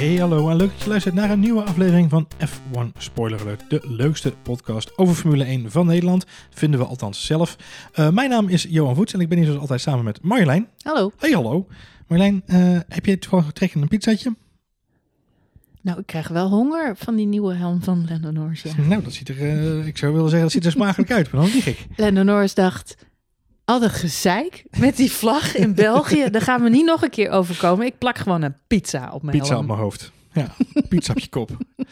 [0.00, 3.70] Hey hallo en leuk dat je luistert naar een nieuwe aflevering van F1 Spoiler Alert.
[3.70, 6.24] De leukste podcast over Formule 1 van Nederland.
[6.50, 7.56] Vinden we althans zelf.
[7.94, 10.68] Uh, mijn naam is Johan Voets en ik ben hier zoals altijd samen met Marjolein.
[10.82, 11.12] Hallo.
[11.18, 11.66] Hey hallo.
[12.06, 14.34] Marjolein, uh, heb je gewoon getrekt in een pizzaatje?
[15.80, 18.62] Nou, ik krijg wel honger van die nieuwe helm van Lando Norris.
[18.62, 18.72] Ja.
[18.88, 21.42] Nou, dat ziet er, uh, ik zou willen zeggen, dat ziet er smakelijk uit, maar
[21.42, 21.86] dan lieg ik.
[21.96, 22.96] Lando Norris dacht,
[23.70, 27.30] al dat gezeik met die vlag in België, daar gaan we niet nog een keer
[27.30, 27.86] overkomen.
[27.86, 29.62] Ik plak gewoon een pizza op mijn Pizza helm.
[29.62, 30.12] op mijn hoofd.
[30.32, 30.54] Ja,
[30.88, 31.50] pizza op je kop.
[31.50, 31.86] Uh,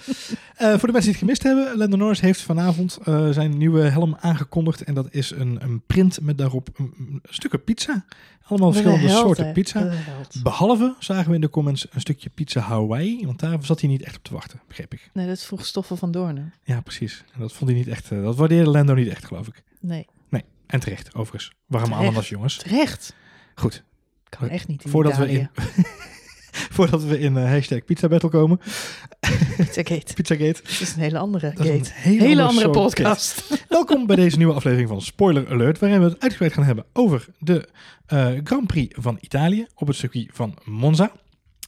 [0.55, 4.17] voor de mensen die het gemist hebben, Lando Norris heeft vanavond uh, zijn nieuwe helm
[4.21, 4.83] aangekondigd.
[4.83, 8.05] En dat is een, een print met daarop een, een stukken pizza.
[8.43, 9.53] Allemaal verschillende held, soorten hè.
[9.53, 9.81] pizza.
[9.81, 10.43] Een.
[10.43, 13.27] Behalve, zagen we in de comments, een stukje pizza Hawaii.
[13.27, 15.11] Want daar zat hij niet echt op te wachten, begreep ik.
[15.13, 16.53] Nee, dat vroeg Stoffel van Doornen.
[16.65, 17.25] Ja, precies.
[17.35, 19.63] En dat vond hij niet echt, uh, dat waardeerde Lando niet echt, geloof ik.
[19.81, 20.07] Nee,
[20.69, 21.53] en terecht, overigens.
[21.67, 22.09] Waarom Terecht.
[22.09, 22.57] ananas, jongens?
[22.57, 23.15] terecht.
[23.55, 23.83] Goed.
[24.29, 25.51] Kan echt niet in Voordat we, in,
[26.77, 28.61] voordat we in uh, hashtag pizza battle komen.
[29.57, 30.15] Pizzagate.
[30.15, 30.63] Pizzagate.
[30.63, 31.93] Dat is een hele andere Dat is een gate.
[31.95, 33.65] hele, Hele ander andere podcast.
[33.69, 37.27] Welkom bij deze nieuwe aflevering van Spoiler Alert, waarin we het uitgebreid gaan hebben over
[37.39, 37.69] de
[38.13, 41.13] uh, Grand Prix van Italië op het circuit van Monza.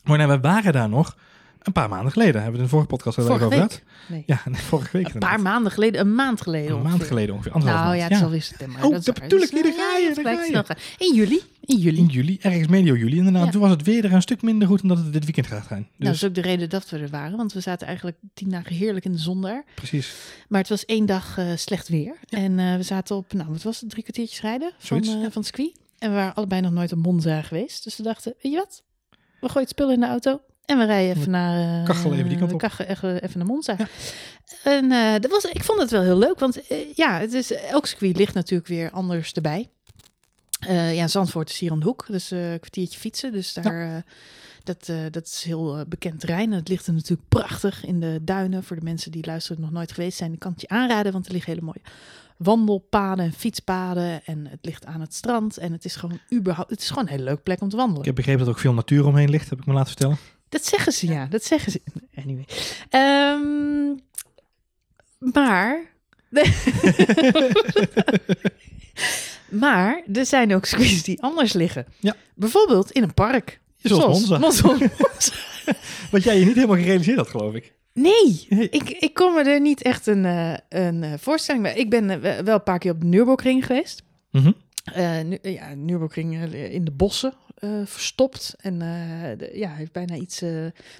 [0.05, 1.17] Maar nou, we waren daar nog
[1.63, 2.43] een paar maanden geleden.
[2.43, 3.83] Hebben we het in de vorige podcast al over gehad?
[4.09, 4.23] Nee.
[4.27, 5.15] Ja, nee, vorige week.
[5.15, 7.53] Een paar maanden geleden, een maand geleden Een maand geleden ongeveer.
[7.53, 8.11] Anderhalf Nou ja, maand.
[8.13, 8.85] het is alweer september.
[8.85, 10.51] Oh, dat bedoel ik Dus, niet, daar ga je, het daar blijkt ga je.
[10.51, 10.77] snel gaan.
[10.99, 11.41] In juli.
[11.61, 11.97] In juli.
[11.99, 13.45] In juli, ergens medio juli inderdaad.
[13.45, 13.51] Ja.
[13.51, 15.67] Toen was het weer er een stuk minder goed dan dat het dit weekend gaat
[15.67, 15.79] gaan.
[15.79, 17.37] Dus Nou, dat is ook de reden dat we er waren.
[17.37, 19.65] Want we zaten eigenlijk tien dagen heerlijk in de zon daar.
[19.75, 20.15] precies.
[20.49, 22.15] Maar het was één dag eh, slecht weer.
[22.29, 25.11] En eh, we zaten op, nou wat was het, drie kwartiertjes rijden van, ja.
[25.13, 25.79] van het circuit.
[25.99, 27.85] En we waren allebei nog nooit op Monza geweest.
[27.85, 28.83] Dus we dachten, weet je wat?
[29.41, 30.41] We gooien het spul in de auto.
[30.65, 31.81] En we rijden even naar...
[31.81, 32.61] eh, kachelen even die kant we op.
[32.61, 33.77] kachelen even, even naar Monza.
[34.65, 36.39] En eh, dat was, ik vond het wel heel leuk.
[36.39, 39.71] Want eh, ja, het is, elk circuit ligt natuurlijk weer anders erbij.
[40.61, 42.05] Eh, ja, Zandvoort is hier aan de hoek.
[42.09, 43.33] Dus eh, een kwartiertje fietsen.
[43.33, 43.95] Dus daar...
[43.97, 44.03] eh,
[44.65, 46.53] dat, eh, dat is heel eh, bekend terrein.
[46.53, 48.65] Het ligt er natuurlijk prachtig in de duinen.
[48.65, 51.13] Voor de mensen die luisteren nog nooit geweest zijn, ik kan het je aanraden.
[51.13, 51.81] Want er liggen hele mooie
[52.37, 54.25] wandelpaden en fietspaden.
[54.25, 55.57] En het ligt aan het strand.
[55.59, 58.01] En het is gewoon überhaupt, het is gewoon een hele leuke plek om te wandelen.
[58.01, 60.17] Ik heb begrepen dat er ook veel natuur omheen ligt, heb ik me laten vertellen.
[60.51, 61.27] Dat zeggen ze, ja.
[61.27, 61.81] Dat zeggen ze.
[62.15, 62.47] Anyway.
[62.89, 63.95] Ehm,
[65.33, 65.89] maar...
[69.63, 71.87] maar er zijn ook circuits die anders liggen.
[72.01, 72.17] Ja.
[72.35, 73.61] Bijvoorbeeld in een park.
[73.77, 74.29] Zoals.
[74.29, 74.77] Monza.
[76.11, 77.73] Wat jij je niet helemaal gerealiseerd had, geloof ik.
[77.93, 78.69] Nee, Nee.
[78.69, 81.75] ik, ik kon me er niet echt een, eh, een eh, voorstelling bij.
[81.75, 84.03] Ik ben eh, wel een paar keer op de Nürburgring geweest.
[84.31, 84.53] Mhm.
[84.95, 88.55] Eh, nu, ja, Nürburgring eh, in de bossen eh, verstopt.
[88.61, 88.89] En eh,
[89.39, 90.43] de- ja, heeft bijna iets...
[90.43, 90.51] eh,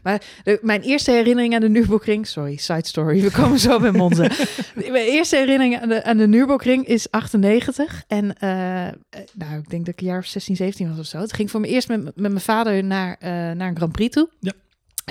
[0.03, 2.27] maar de- mijn eerste herinnering aan de Nürburgring...
[2.27, 3.21] Sorry, side story.
[3.23, 4.23] We komen zo bij Monza.
[4.75, 8.03] mijn eerste herinnering aan de, aan de Nürburgring is 98.
[8.09, 8.95] En eh, eh,
[9.35, 11.19] nou, ik denk dat ik een jaar of 16, 17 was of zo.
[11.19, 14.15] Het ging voor me eerst met, met mijn vader naar, eh, naar een Grand Prix
[14.15, 14.29] toe.
[14.41, 14.53] Ja.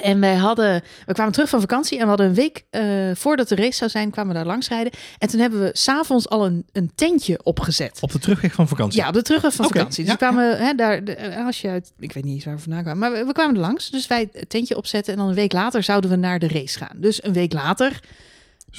[0.01, 2.83] En wij hadden, we kwamen terug van vakantie en we hadden een week eh,
[3.13, 4.91] voordat de race zou zijn, kwamen we daar langs rijden.
[5.17, 7.97] En toen hebben we s'avonds al een, een tentje opgezet.
[8.01, 8.99] Op de terugweg van vakantie.
[9.01, 10.03] Ja, op de terugweg van vakantie.
[10.05, 12.55] Dus ja, we kwamen hè, daar, de, als je uit, ik weet niet eens waar
[12.55, 13.89] we vandaan kwamen, maar we, we kwamen er langs.
[13.89, 16.77] Dus wij het tentje opzetten en dan een week later zouden we naar de race
[16.77, 16.95] gaan.
[16.97, 17.99] Dus een week later,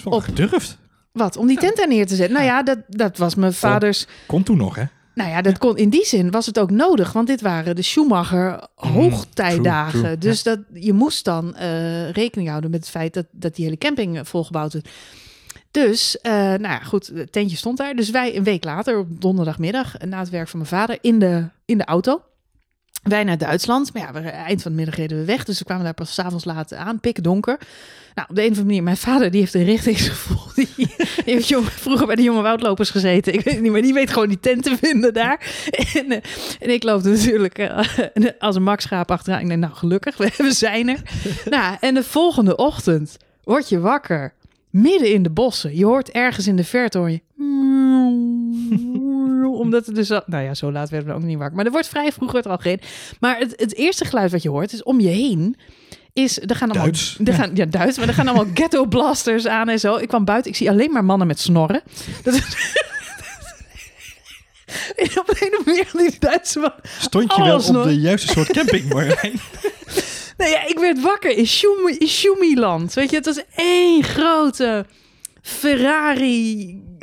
[0.05, 0.77] wel op- gedurfd.
[1.13, 2.35] wat, om die tent daar neer te zetten.
[2.35, 4.85] Nou ja, dat, dat was mijn vaders, Kon toen nog, hè?
[5.15, 7.83] Nou ja, dat kon, in die zin was het ook nodig, want dit waren de
[7.83, 9.91] Schumacher hoogtijdagen.
[9.91, 13.55] true, true, dus dat, je moest dan eh, rekening houden met het feit dat, dat
[13.55, 14.89] die hele camping eh, volgebouwd werd.
[15.71, 17.95] Dus, eh, nou ja, goed, het tentje stond daar.
[17.95, 21.49] Dus wij een week later, op donderdagmiddag, na het werk van mijn vader, in de,
[21.65, 22.23] in de auto.
[23.03, 23.93] Wij naar Duitsland.
[23.93, 25.45] Maar ja, we, eind van de middag reden we weg.
[25.45, 27.59] Dus we kwamen daar pas 's avonds laat aan, pikken donker.
[28.15, 30.39] Nou, op de een of andere manier, mijn vader die heeft een richtingsgevoel.
[30.75, 30.95] Die,
[31.25, 33.35] heeft vroeger bij de jonge woudlopers gezeten.
[33.35, 35.69] Ik weet niet, maar die weet gewoon die tent te vinden daar.
[35.95, 36.19] En, eh,
[36.61, 37.79] en ik loop natuurlijk eh,
[38.39, 39.41] als een makschaap achteraan.
[39.41, 41.03] Ik denk, nou gelukkig, we, zijn er.
[41.51, 44.33] nou, en de volgende ochtend word je wakker.
[44.71, 45.77] Midden in de bossen.
[45.77, 47.21] Je hoort ergens in de verte hoor je...
[49.61, 50.09] Omdat het dus...
[50.09, 51.57] Nou ja, zo laat werden we ook niet wakker.
[51.57, 52.87] Maar er wordt vrij vroeg wordt er al gereden.
[53.21, 55.57] Maar het, het eerste geluid wat je hoort is om je heen...
[56.13, 57.19] Is, er gaan allemaal, Duits.
[57.25, 57.99] Er gaan, ja, Duits.
[57.99, 59.97] Maar er gaan allemaal ghetto blasters aan en zo.
[59.97, 61.83] Ik kwam buiten, ik zie alleen maar mannen met snorren.
[62.23, 62.43] Dat is...
[64.97, 66.73] En op een of andere manier die Duitse man...
[67.01, 67.85] Stond je wel op nog.
[67.85, 69.41] de juiste soort camping, Marjolein?
[70.37, 71.47] Nee, ja, ik werd wakker in
[72.09, 72.95] Schumiland.
[72.95, 74.87] Weet je, het was één grote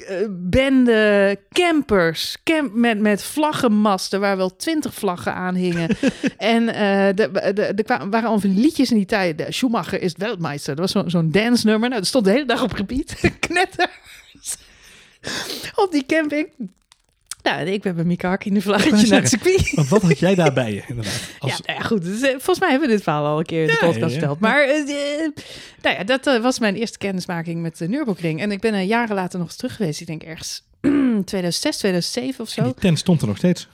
[0.06, 2.38] Ferrari-bende campers.
[2.44, 5.98] Camp met, met vlaggenmasten waar wel twintig vlaggen aan hingen.
[6.38, 9.38] en eh de, de, er waren al liedjes in die tijd.
[9.38, 10.76] De Schumacher is Weltmeister.
[10.76, 11.90] Dat was zo- zo'n dance nummer.
[11.90, 13.20] Nou, dat stond de hele dag op gebied.
[13.40, 13.90] Knetter.
[15.76, 16.50] op die camping.
[17.48, 19.72] Nou, ik ben bij Mika Hakkinen Ik vlaggetje wou naar het circuit.
[19.76, 21.30] Want wat had jij daarbij je, inderdaad?
[21.40, 22.04] Als, Ja, nou ja, goed.
[22.04, 24.10] dus, eh, volgens mij hebben we dit verhaal al een keer in de podcast ja,
[24.20, 24.40] verteld.
[24.40, 25.30] Maar eh, eh,
[25.82, 28.42] nou ja, dat was mijn eerste kennismaking met de Nürburgring.
[28.42, 30.02] En ik ben er jaren later nog eens terug geweest.
[30.02, 30.64] Ik denk ergens
[31.26, 32.64] 2006, 2007 of en zo.
[32.64, 33.68] die tent stond er nog steeds.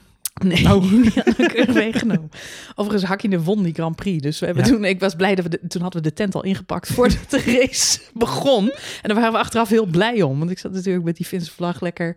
[0.44, 0.90] Nee, Oh.
[0.92, 2.30] die meegenomen.
[2.74, 4.22] Overigens, Hakkinen won die Grand Prix.
[4.22, 4.70] Dus we hebben Ja.
[4.70, 7.18] toen, ik was blij dat we de- toen hadden we de tent al ingepakt voordat
[7.30, 8.64] de race begon.
[8.70, 10.38] En daar waren we achteraf heel blij om.
[10.38, 12.16] Want ik zat natuurlijk met die Finse vlag lekker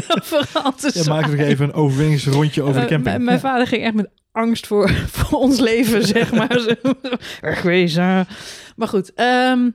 [0.30, 3.24] vooral te Ja, maak nog even een overwinningsrondje over de eh, camping.
[3.24, 6.76] mijn- vader ging echt met angst voor, voor ons leven, zeg maar.
[7.40, 8.26] Wegwezen.
[8.76, 9.70] Maar goed, ehm,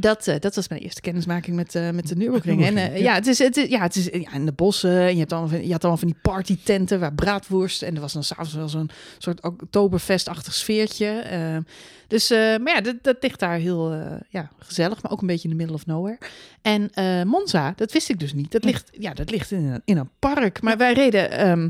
[0.00, 2.64] dat, eh, dat was mijn eerste kennismaking met, eh, met de Nürburgring.
[2.64, 5.00] En eh, ja, het is, het is, ja, het is ja, in de bossen.
[5.00, 7.82] En je, hebt van- je had allemaal van die partytenten waar braadworst.
[7.82, 11.06] En er was dan s'avonds wel zo'n soort oktoberfestachtig sfeertje.
[11.06, 11.56] Eh,
[12.08, 13.92] dus, maar ja, dat, dat ligt daar heel
[14.28, 16.18] ja, gezellig, maar ook een beetje in the middle of nowhere.
[16.62, 16.90] En
[17.28, 18.50] Monza, dat wist ik dus niet.
[18.50, 20.62] Dat ligt, ja, dat ligt in een, in een park.
[20.62, 21.68] Maar wij reden ehm,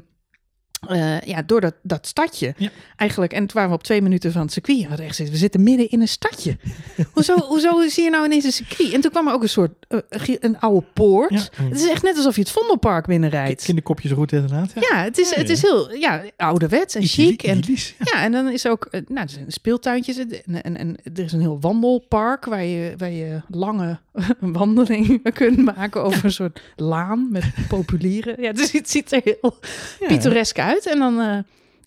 [0.88, 2.69] eh, ja, door dat, dat stadje Ja.
[2.96, 3.32] eigenlijk.
[3.32, 4.78] En toen waren we op twee minuten van het circuit.
[4.81, 6.56] We hadden echt gezegd, we zitten midden in een stadje.
[7.12, 8.92] hoezo, hoezo zie je nou ineens een circuit?
[8.92, 9.98] En toen kwam er ook een soort, eh,
[10.40, 11.31] een oude poort.
[11.31, 13.64] Ja, Het is echt net alsof je het Vondelpark binnenrijdt.
[13.64, 14.72] kinderkopjesroute inderdaad.
[14.75, 14.81] Ja.
[14.90, 17.42] Ja, het is, het is heel ja, ouderwets en chic.
[17.42, 17.62] En,
[17.98, 18.22] ja.
[18.22, 21.40] en dan is ook, eh, nou, er zijn speeltuintjes en, en, en er is een
[21.40, 23.98] heel wandelpark waar je, waar je lange
[24.40, 28.42] wandelingen kunt maken over een soort laan met populieren.
[28.42, 29.58] Ja, dus het ziet er heel
[30.06, 30.74] pittoresk uit.
[30.82, 31.38] En dan eh,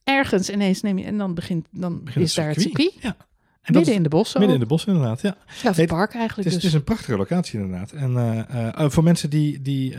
[0.04, 2.94] ergens ineens neem je, en dan begint, dan Begint is daar het circuit.
[3.02, 3.16] Ja.
[3.62, 4.40] En Midden is in de bossen.
[4.40, 5.38] midden in de bossen inderdaad, ja.
[5.76, 6.64] Nee, park Het eigenlijk is, het dus.
[6.72, 7.92] is een prachtige locatie inderdaad.
[7.92, 9.96] En eh, eh, voor mensen die, die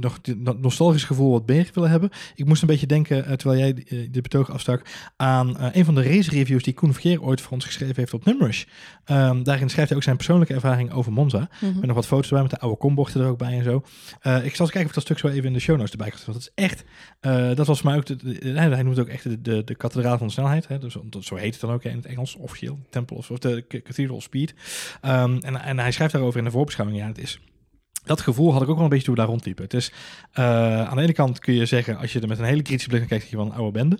[0.00, 2.10] nog die- dat nostalgisch gevoel wat meer willen hebben.
[2.34, 3.72] Ik moest een beetje denken, terwijl jij
[4.10, 4.86] dit betoog afstak,
[5.16, 8.24] aan een van de race reviews die Koen Vergeer ooit voor ons geschreven heeft op
[8.24, 8.64] Numrush.
[9.04, 11.48] Ehm, daarin schrijft hij ook zijn persoonlijke ervaring over Monza.
[11.60, 11.74] Mhm.
[11.74, 13.76] Met nog wat foto's erbij met de oude kombochten er ook bij en zo.
[13.76, 16.18] Ik zal eens kijken of dat stuk zo even in de show notes erbij kan.
[16.26, 16.84] Want dat is echt,
[17.26, 20.26] eh, dat was voor mij ook, de, hij noemt ook echt de, de, kathedraal van
[20.26, 20.68] de snelheid.
[20.68, 20.78] Hè?
[20.78, 22.78] Dus, zo heet het dan ook in het Engels, officieel.
[22.90, 24.54] Tempel of, of de Cathedral of Speed.
[25.00, 27.40] Ehm, en, en hij schrijft daarover in de voorbeschouwing, ja, het is...
[28.06, 29.64] Dat gevoel had ik ook wel een beetje toen we daar rondliepen.
[29.64, 29.92] Het is,
[30.32, 32.88] eh, aan de ene kant kun je zeggen, als je er met een hele kritische
[32.88, 33.98] blik naar kijkt, dat je een oude bende.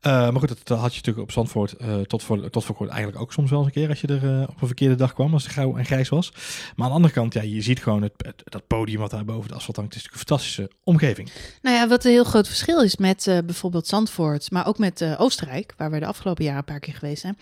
[0.00, 2.90] Eh, maar goed, dat, had je natuurlijk op Zandvoort eh, tot, voor, tot voor kort
[2.90, 5.32] eigenlijk ook soms wel eens een keer, als je er op een verkeerde dag kwam,
[5.32, 6.32] als het grauw en grijs was.
[6.76, 8.12] Maar aan de andere kant, ja, je ziet gewoon het,
[8.44, 9.94] dat podium wat daar boven de asfalt hangt.
[9.94, 11.30] Het is natuurlijk een fantastische omgeving.
[11.62, 15.74] Nou ja, wat een heel groot verschil is met bijvoorbeeld Zandvoort, maar ook met Oostenrijk,
[15.76, 17.38] waar we de afgelopen jaren een paar keer geweest zijn.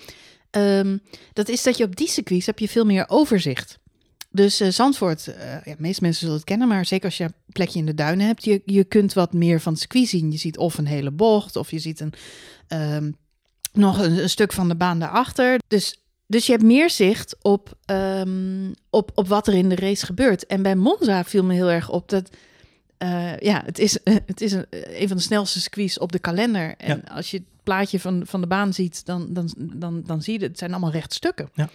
[0.51, 0.99] ehm,
[1.33, 3.79] dat is dat je op die circuits heb je veel meer overzicht.
[4.39, 7.25] Dus eh, Zandvoort, eh ja, de meeste mensen zullen het kennen, maar zeker als je
[7.25, 10.31] een plekje in de duinen hebt, je, je kunt wat meer van het circuit zien.
[10.31, 12.13] Je ziet of een hele bocht, of je ziet een,
[12.69, 13.11] ehm,
[13.73, 15.59] nog een, stuk van de baan daarachter.
[15.69, 20.07] Dus, dus je hebt meer zicht op, ehm, op, op wat er in de race
[20.07, 20.47] gebeurt.
[20.47, 22.31] En bij Monza viel me heel erg op dat
[22.99, 26.19] eh, ja, het is, eh, het is een, een van de snelste circuits op de
[26.19, 26.75] kalender.
[26.77, 30.33] En als je het plaatje van, van de baan ziet, dan, dan, dan, dan zie
[30.33, 30.49] je het.
[30.49, 31.49] Het zijn allemaal rechtstukken.
[31.55, 31.69] Ja.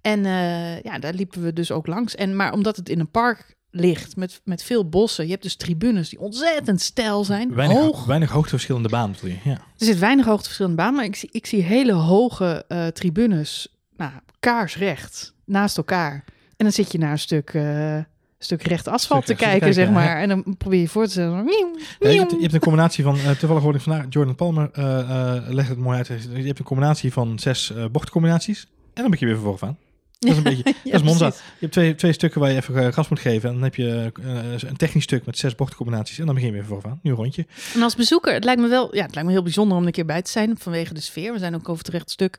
[0.00, 2.14] En eh, ja, daar liepen we dus ook langs.
[2.14, 5.56] En, maar omdat het in een park ligt met, met veel bossen, je hebt dus
[5.56, 7.54] tribunes die ontzettend steil zijn.
[7.54, 8.04] Weinig, hoog.
[8.04, 9.36] weinig hoogteverschil in de baan, bedoel je?
[9.44, 9.52] Ja.
[9.52, 12.86] Er zit weinig hoogteverschil in de baan, maar ik zie, ik zie hele hoge eh,
[12.86, 16.24] tribunes, nou, kaarsrecht, naast elkaar.
[16.56, 17.98] En dan zit je naar een stuk, eh,
[18.38, 19.92] stuk recht asfalt Stuk te recht kijken, zeg ja.
[19.92, 20.16] maar.
[20.16, 23.30] En dan probeer je voor te Ja, je, hebt, je hebt een combinatie van, eh,
[23.30, 26.06] toevallig hoorde ik vandaag, Jordan Palmer eh eh, legt het mooi uit.
[26.06, 28.68] Je hebt een combinatie van zes bochtcombinaties.
[28.94, 29.78] En dan moet je weer vervolgens aan.
[30.18, 31.28] Dat is een beetje, Ja, dat is Monza.
[31.28, 31.44] precies.
[31.46, 33.48] Je hebt twee, twee stukken waar je even eh, gas moet geven.
[33.48, 36.18] En dan heb je eh, een technisch stuk met zes bochtcombinaties.
[36.18, 37.00] En dan begin je weer vervolgens aan.
[37.02, 37.46] Nu een rondje.
[37.74, 39.92] En als bezoeker, het lijkt me wel, ja, het lijkt me heel bijzonder om een
[39.92, 41.32] keer bij te zijn vanwege de sfeer.
[41.32, 42.38] We zijn ook over het rechtstuk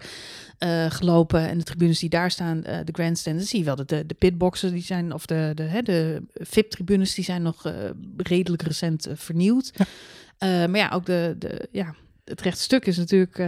[0.58, 3.90] eh gelopen en de tribunes die daar staan, de grandstands, dan zie je wel dat
[3.90, 7.72] de, de pitboxen die zijn, of de, de, hè, de VIP-tribunes, die zijn nog
[8.18, 9.72] redelijk recent vernieuwd.
[10.40, 10.68] Ja.
[10.68, 13.40] Maar ja, ook de, de, ja, het rechtstuk is natuurlijk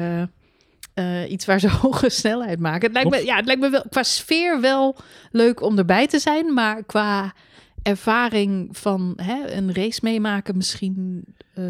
[1.00, 2.82] eh, iets waar ze hoge snelheid maken.
[2.82, 4.96] Het lijkt, me, ja, het lijkt me wel qua sfeer wel
[5.32, 7.34] leuk om erbij te zijn, maar qua
[7.84, 11.63] ervaring van hè, een race meemaken misschien eh,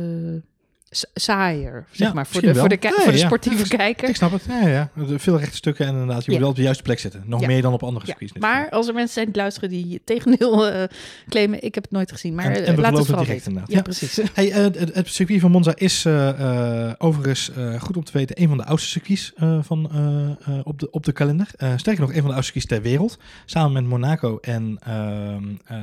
[1.14, 4.10] saaier, zeg Ja, maar, voor de, voor de, voor de sportieve Ja, kijker.
[4.10, 4.44] Ik snap het.
[4.48, 4.90] Ja, ja.
[5.18, 6.26] Veel rechte stukken en inderdaad.
[6.26, 7.24] Je moet wel op de juiste plek zitten.
[7.26, 8.34] Nog meer dan op andere circuits.
[8.34, 10.84] maar als er mensen zijn die luisteren die tegendeel eh,
[11.30, 13.46] claimen, ik heb het nooit gezien, maar En- eh, en we laat het vooral direct
[13.46, 13.62] weten.
[13.62, 13.76] inderdaad.
[13.76, 14.20] Ja, precies.
[14.34, 16.06] Hey, eh, het, het circuit van Monza is
[16.98, 19.90] overigens goed om te weten een van de oudste circuits van,
[20.64, 21.48] op, de, op de kalender.
[21.76, 23.18] Sterker nog, een van de oudste circuits ter wereld.
[23.46, 25.78] Samen met Monaco en ehm, eh,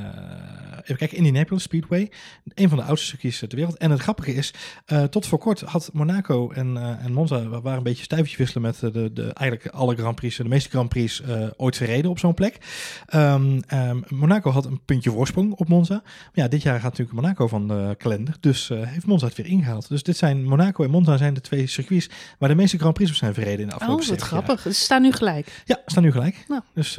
[0.83, 2.11] even kijken, Indianapolis Speedway.
[2.55, 3.77] Een van de oudste circuits ter wereld.
[3.77, 4.53] En het grappige is,
[4.97, 8.37] eh, tot voor kort had Monaco en, eh, en Monza wa- waren een beetje stuivertje
[8.37, 11.21] wisselen met eh, de, de, eigenlijk alle Grand Prix, de meeste Grand Prix
[11.57, 12.57] ooit verreden op zo'n plek.
[13.05, 15.93] Ehm, ehm, Monaco had een puntje voorsprong op Monza.
[16.03, 19.45] Maar ja, dit jaar gaat natuurlijk Monaco van de kalender, dus heeft Monza het weer
[19.45, 19.89] ingehaald.
[19.89, 23.09] Dus dit zijn Monaco en Monza zijn de twee circuits waar de meeste Grand Prix
[23.09, 24.43] op zijn verreden in de Oh, afgelopen wat 70 jaar.
[24.43, 24.75] grappig.
[24.75, 25.61] Ze staan nu gelijk.
[25.65, 26.45] Ja, staan nu gelijk.
[26.47, 26.61] Nou.
[26.73, 26.97] Dus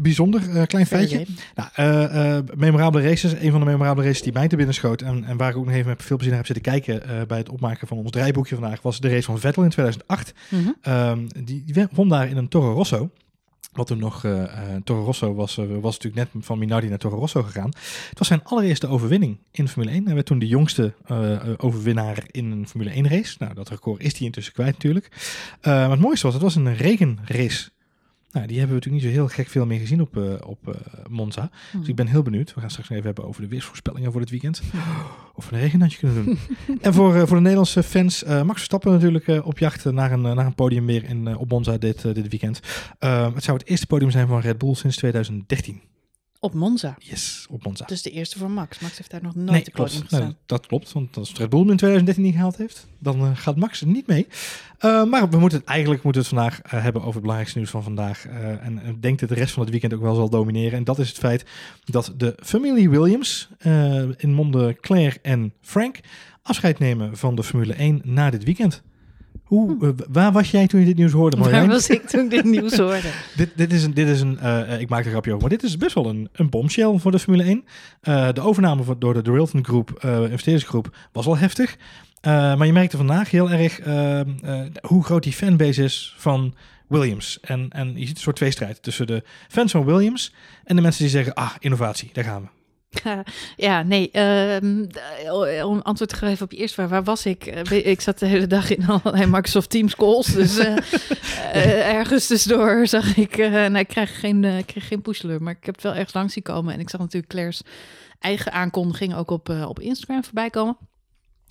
[0.00, 1.26] bijzonder, klein feitje.
[1.54, 3.32] Nou, memorabele races.
[3.32, 5.02] Een van de memorabele races die mij te binnen schoot.
[5.02, 7.26] En, en waar ik ook nog even met veel plezier naar heb zitten kijken eh,
[7.38, 10.32] bij het opmaken van ons draaiboekje vandaag, was de race van Vettel in 2008.
[10.48, 10.68] Mhm.
[10.80, 13.10] Ehm, die, die won daar in een Toro Rosso.
[13.72, 14.44] Wat toen nog, eh,
[14.84, 17.70] Toro Rosso was, eh, was natuurlijk net van Minardi naar Toro Rosso gegaan.
[18.08, 20.04] Het was zijn allereerste overwinning in Formule 1.
[20.04, 20.94] Hij werd toen de jongste
[21.56, 23.36] overwinnaar in een Formule 1 race.
[23.38, 25.08] Nou, dat record is hij intussen kwijt natuurlijk.
[25.62, 27.70] Maar het mooiste was, het was een regenrace.
[28.32, 30.68] Nou, die hebben we natuurlijk niet zo heel gek veel meer gezien op, eh, op
[30.68, 30.74] eh,
[31.08, 31.50] Monza.
[31.78, 32.54] Dus ik ben heel benieuwd.
[32.54, 34.62] We gaan straks nog even hebben over de weersvoorspellingen voor dit weekend.
[35.34, 36.38] Of we een regenandje kunnen doen.
[36.80, 40.46] en voor, eh, voor de Nederlandse fans, Max Verstappen natuurlijk op jacht naar een, naar
[40.46, 42.60] een podium weer in, op Monza dit, dit weekend.
[43.34, 45.87] Het zou het eerste podium zijn van Red Bull sinds 2013.
[46.40, 46.96] Op Monza.
[46.98, 47.84] Yes, op Monza.
[47.84, 48.78] Dus de eerste voor Max.
[48.78, 50.08] Max heeft daar nog nooit nee, de podium klopt.
[50.08, 50.26] gestaan.
[50.28, 50.92] Nee, dat klopt.
[50.92, 53.86] Want als Red Bull hem in 2013 niet gehaald heeft, dan eh, gaat Max er
[53.86, 54.26] niet mee.
[54.78, 57.58] Eh, maar we moeten het eigenlijk moeten we het vandaag eh, hebben over het belangrijkste
[57.58, 58.26] nieuws van vandaag.
[58.60, 60.78] En ik denk dat de rest van het weekend ook wel zal domineren.
[60.78, 61.44] En dat is het feit
[61.84, 63.48] dat de familie Williams
[64.16, 66.00] in monden Claire en Frank
[66.42, 68.82] afscheid nemen van de Formule 1 na dit weekend.
[69.48, 72.30] Hoe, eh, waar was jij toen je dit nieuws hoorde, Waar was ik toen ik
[72.30, 73.10] dit nieuws hoorde?
[73.36, 75.48] Dit, dit is een, dit is een eh, eh, ik maak er een grapje over,
[75.48, 77.64] maar dit is best wel een, een bombshell voor de Formule 1.
[78.00, 81.76] Eh, de overname van- door de Dorilton Groep, investeringsgroep, was al heftig.
[82.22, 84.26] Maar je merkte vandaag heel erg eh, eh,
[84.80, 86.54] hoe groot die fanbase is van
[86.88, 87.38] Williams.
[87.40, 91.02] En, en je ziet een soort tweestrijd tussen de fans van Williams en de mensen
[91.02, 92.48] die zeggen, ah, innovatie, daar gaan we.
[93.56, 94.10] Ja, nee.
[94.10, 96.88] ehm, d- om antwoord te geven op je eerste vraag.
[96.88, 97.46] Waar was ik?
[97.46, 100.26] Eh, Ik zat de hele dag in allerlei Microsoft Teams calls.
[100.26, 100.76] Dus eh,
[101.52, 103.36] eh, ergens tussendoor zag ik...
[103.38, 105.94] eh nou, ik kreeg geen, eh, ik kreeg geen push-alert, maar ik heb het wel
[105.94, 106.74] ergens langs zien komen.
[106.74, 107.60] En ik zag natuurlijk Claire's
[108.18, 110.76] eigen aankondiging ook op, eh, op Instagram voorbij komen.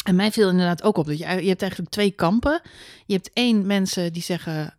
[0.03, 2.61] En mij viel inderdaad ook op dat je, je hebt eigenlijk twee kampen.
[3.05, 4.71] Je hebt één mensen die zeggen...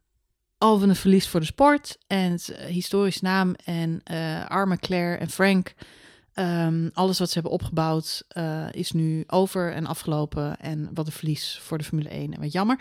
[0.59, 1.99] Wat een verlies voor de sport.
[2.07, 2.39] En
[2.69, 3.55] historisch naam.
[3.65, 5.75] En eh, arme Claire en Frank...
[6.39, 10.61] Ehm, alles wat ze hebben opgebouwd eh, is nu over en afgelopen.
[10.61, 12.79] En wat een verlies voor de Formule 1 en wat jammer.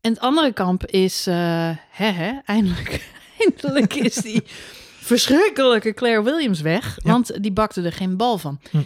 [0.00, 4.42] En het andere kamp is, eh hè, hè, eindelijk, eindelijk is die
[5.12, 6.98] verschrikkelijke Claire Williams weg.
[7.02, 7.12] Ja.
[7.12, 8.60] Want die bakte er geen bal van.
[8.70, 8.78] Hm.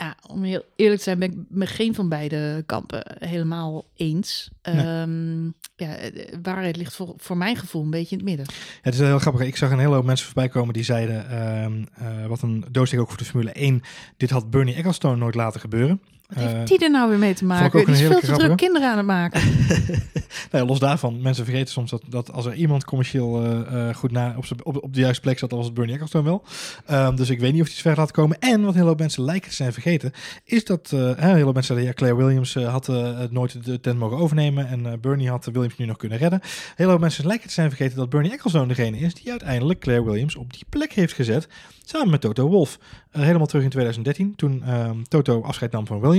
[0.00, 4.50] Ja, om heel eerlijk te zijn ben ik met geen van beide kampen helemaal eens.
[4.62, 4.74] Nee.
[4.74, 5.44] Ehm,
[5.76, 8.46] ja, de waarheid ligt voor, voor mijn gevoel een beetje in het midden.
[8.54, 9.46] Ja, het is heel grappig.
[9.46, 13.00] Ik zag een hele hoop mensen voorbij komen die zeiden, ehm, eh, wat een doossteek
[13.00, 13.82] ook voor de Formule 1,
[14.16, 16.00] dit had Bernie Ecclestone nooit laten gebeuren.
[16.28, 17.84] Wat Eh, heeft die er nou weer mee te maken?
[17.84, 19.40] Die is veel te druk kinderen aan het maken.
[20.50, 23.94] Nou ja, los daarvan, mensen vergeten soms dat, dat als er iemand commercieel eh, eh,
[23.96, 26.42] goed na, op, op, op de juiste plek zat, dan was het Bernie Ecclestone wel.
[26.86, 28.38] Ehm, dus ik weet niet of hij het ver laat komen.
[28.38, 30.12] En wat heel veel mensen lijken te zijn vergeten,
[30.44, 33.64] is dat eh, hè, heel veel mensen zeiden, ja, Claire Williams eh, had eh, nooit
[33.64, 36.40] de tent mogen overnemen en eh, Bernie had Williams nu nog kunnen redden.
[36.74, 40.04] Heel veel mensen lijken te zijn vergeten dat Bernie Ecclestone degene is die uiteindelijk Claire
[40.04, 41.48] Williams op die plek heeft gezet,
[41.84, 42.78] samen met Toto Wolff.
[43.10, 46.16] Eh, helemaal terug in 2013, toen ehm, Toto afscheid nam van Williams.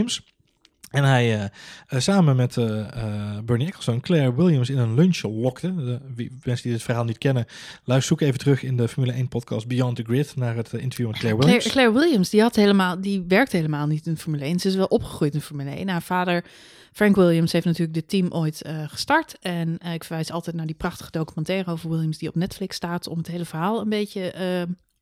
[0.89, 1.43] En hij eh,
[1.87, 5.75] eh, samen met eh, eh, Bernie Ecclestone Claire Williams in een lunch lokte.
[5.75, 7.45] De, wie, mensen die dit verhaal niet kennen,
[7.83, 11.07] luister zoek even terug in de Formule 1 podcast Beyond the Grid naar het interview
[11.07, 11.63] met Claire Williams.
[11.63, 14.59] Claire, Claire Williams, die, had helemaal, die werkt helemaal niet in Formule 1.
[14.59, 15.89] Ze is wel opgegroeid in Formule 1.
[15.89, 16.45] Haar vader,
[16.91, 19.39] Frank Williams, heeft natuurlijk dit team ooit gestart.
[19.39, 23.07] En ik verwijs altijd naar die prachtige documentaire over Williams die op Netflix staat...
[23.07, 24.33] om het hele verhaal een beetje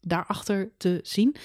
[0.01, 1.35] daarachter te zien.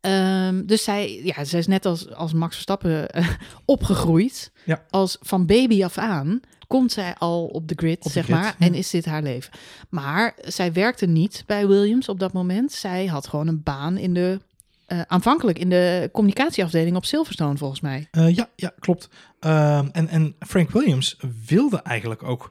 [0.00, 3.28] Ehm, dus zij, ja, zij is net als, als Max Verstappen eh,
[3.64, 4.52] opgegroeid.
[4.64, 4.82] Ja.
[4.90, 8.54] Als van baby af aan komt zij al op de grid, zeg grid, maar.
[8.58, 8.66] ja.
[8.66, 9.52] En is dit haar leven.
[9.88, 12.72] Maar zij werkte niet bij Williams op dat moment.
[12.72, 14.40] Zij had gewoon een baan in de...
[14.86, 18.08] eh, aanvankelijk in de communicatieafdeling op Silverstone, volgens mij.
[18.10, 19.08] Eh, ja, ja, klopt.
[19.40, 21.16] Ehm, en, en Frank Williams
[21.46, 22.50] wilde eigenlijk ook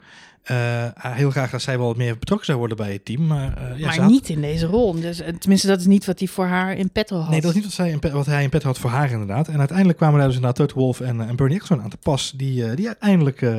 [0.49, 3.27] eh, heel graag dat zij wel wat meer betrokken zou worden bij het team.
[3.27, 4.93] Maar, eh, ja, maar ze had- niet in deze rol.
[4.99, 7.29] Dus, eh, tenminste, dat is niet wat hij voor haar in petto had.
[7.29, 9.11] Nee, dat is niet wat, zij in pet- wat hij in pet had voor haar
[9.11, 9.47] inderdaad.
[9.47, 12.33] En uiteindelijk kwamen daar dus inderdaad Toto Wolff en, en Bernie Ecclestone aan te pas.
[12.35, 13.51] Die, die uiteindelijk eh,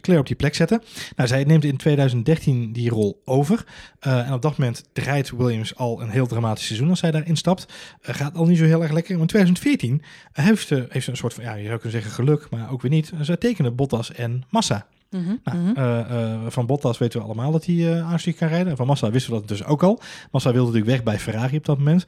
[0.00, 0.82] Claire op die plek zetten.
[1.16, 3.64] Nou, zij neemt in 2013 die rol over.
[4.00, 7.66] En op dat moment draait Williams al een heel dramatisch seizoen als zij daarin stapt.
[8.00, 9.12] Gaat al niet zo heel erg lekker.
[9.12, 10.02] Maar in 2014
[10.32, 12.82] heeft ze, heeft ze een soort van, ja, je zou kunnen zeggen geluk, maar ook
[12.82, 13.12] weer niet.
[13.20, 14.86] Zij tekenen Bottas en Massa.
[15.10, 15.76] Mhm, Nou, mhm.
[15.76, 18.68] eh, eh, van Bottas weten we allemaal dat hij eh aanstuk kan rijden.
[18.70, 20.00] En van Massa wisten we dat dus ook al.
[20.30, 22.04] Massa wilde natuurlijk weg bij Ferrari op dat moment.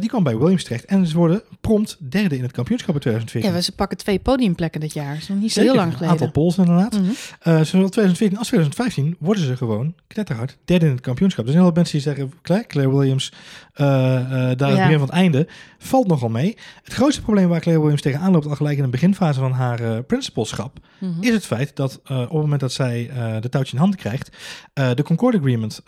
[0.00, 0.84] Die kwam bij Williams terecht.
[0.84, 3.52] En ze worden prompt derde in het kampioenschap in 2014.
[3.52, 5.12] Ja, ze pakken twee podiumplekken dit jaar.
[5.12, 6.10] Dat is nog niet zo heel lang Een geleden.
[6.12, 6.92] aantal pols inderdaad.
[6.92, 7.02] Mhm.
[7.40, 11.44] Eh, zowel 2014 als 2015 worden ze gewoon knetterhard derde in het kampioenschap.
[11.44, 13.32] Er zijn heel veel mensen die zeggen, Claire, Claire Williams,
[13.72, 14.66] eh, daar het Ja.
[14.74, 16.56] begin van het einde, valt nogal mee.
[16.82, 20.02] Het grootste probleem waar Claire Williams tegenaan loopt, al gelijk in de beginfase van haar
[20.02, 21.22] principalschap, Mhm.
[21.22, 23.98] is het feit dat eh, op het moment dat zij eh, de touwtje in handen
[23.98, 24.36] krijgt,
[24.72, 25.82] eh, de Concord Agreement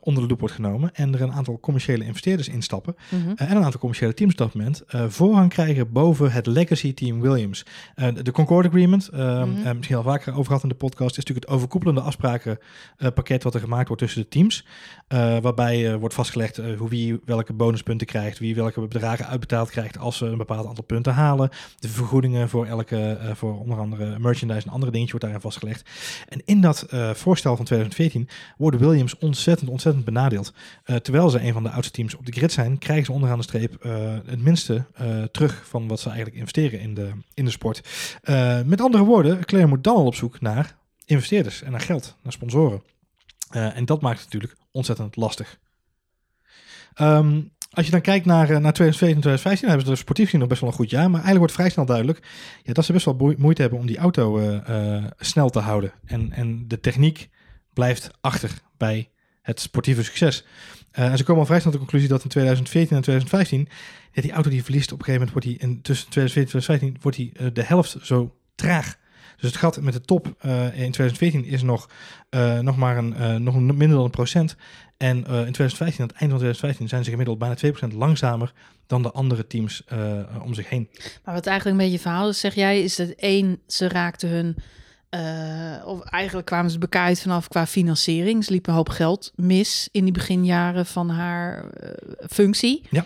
[0.00, 3.28] onder de loep wordt genomen en er een aantal commerciële investeerders instappen Mhm.
[3.36, 7.64] en een aantal commerciële teams op dat moment voorrang krijgen boven het legacy team Williams.
[8.22, 9.22] De Concord Agreement, Mhm.
[9.22, 13.54] eh, misschien al vaker over gehad in de podcast, is natuurlijk het overkoepelende afsprakenpakket wat
[13.54, 14.66] er gemaakt wordt tussen de teams.
[15.42, 20.26] waarbij wordt vastgelegd hoe wie welke bonuspunten krijgt, wie welke bedragen uitbetaald krijgt als ze
[20.26, 21.50] een bepaald aantal punten halen.
[21.78, 25.75] De vergoedingen voor elke, voor onder andere merchandise en andere dingetjes wordt daarin vastgelegd.
[26.28, 30.52] En in dat eh, voorstel van 2014 worden Williams ontzettend, ontzettend benadeeld.
[30.84, 33.38] Eh, terwijl ze een van de oudste teams op de grid zijn, krijgen ze onderaan
[33.38, 34.84] de streep eh, het minste
[35.30, 37.80] terug van wat ze eigenlijk investeren in de, in de sport.
[38.64, 42.32] Met andere woorden, Claire moet dan al op zoek naar investeerders en naar geld, naar
[42.32, 42.82] sponsoren.
[43.50, 45.58] En dat maakt het natuurlijk ontzettend lastig.
[46.94, 47.40] Ehm,
[47.76, 50.24] als je dan kijkt naar, eh, naar 2014 en 2015, dan hebben ze er sportief
[50.24, 51.04] gezien nog best wel een goed jaar.
[51.10, 52.26] Maar eigenlijk wordt vrij snel duidelijk
[52.62, 55.92] ja, dat ze best wel moeite hebben om die auto eh, eh, snel te houden.
[56.04, 57.28] En, en de techniek
[57.72, 59.10] blijft achter bij
[59.42, 60.44] het sportieve succes.
[60.90, 63.68] En ze komen al vrij snel tot de conclusie dat in 2014 en 2015,
[64.12, 66.64] ja, die auto die verliest op een gegeven moment, wordt die in, tussen 2014 en
[66.64, 68.96] 2015, wordt die de helft zo traag.
[69.36, 71.88] Dus het gat met de top eh, in 2014 is nog,
[72.28, 74.56] eh, nog maar een, eh, nog minder dan een procent.
[74.96, 78.52] En in 2015, aan het eind van 2015, zijn ze gemiddeld bijna 2% langzamer
[78.86, 79.84] dan de andere teams
[80.42, 80.88] om zich heen.
[81.24, 84.56] Maar wat eigenlijk een beetje verhaal is, zeg jij, is dat één, ze raakten hun,
[85.84, 88.44] of eigenlijk kwamen ze bekaaid vanaf qua financiering.
[88.44, 91.64] Ze liepen een hoop geld mis in die beginjaren van haar
[92.28, 92.82] functie.
[92.90, 93.04] Ja.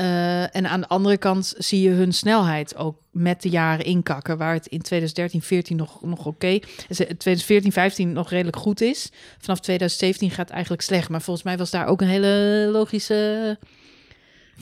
[0.00, 4.38] Eh, en aan de andere kant zie je hun snelheid ook met de jaren inkakken,
[4.38, 9.10] waar het in 2013, 14 nog, nog oké, 2014, 15 nog redelijk goed is.
[9.38, 11.08] Vanaf 2017 gaat het eigenlijk slecht.
[11.08, 13.58] Maar volgens mij was daar ook een hele logische.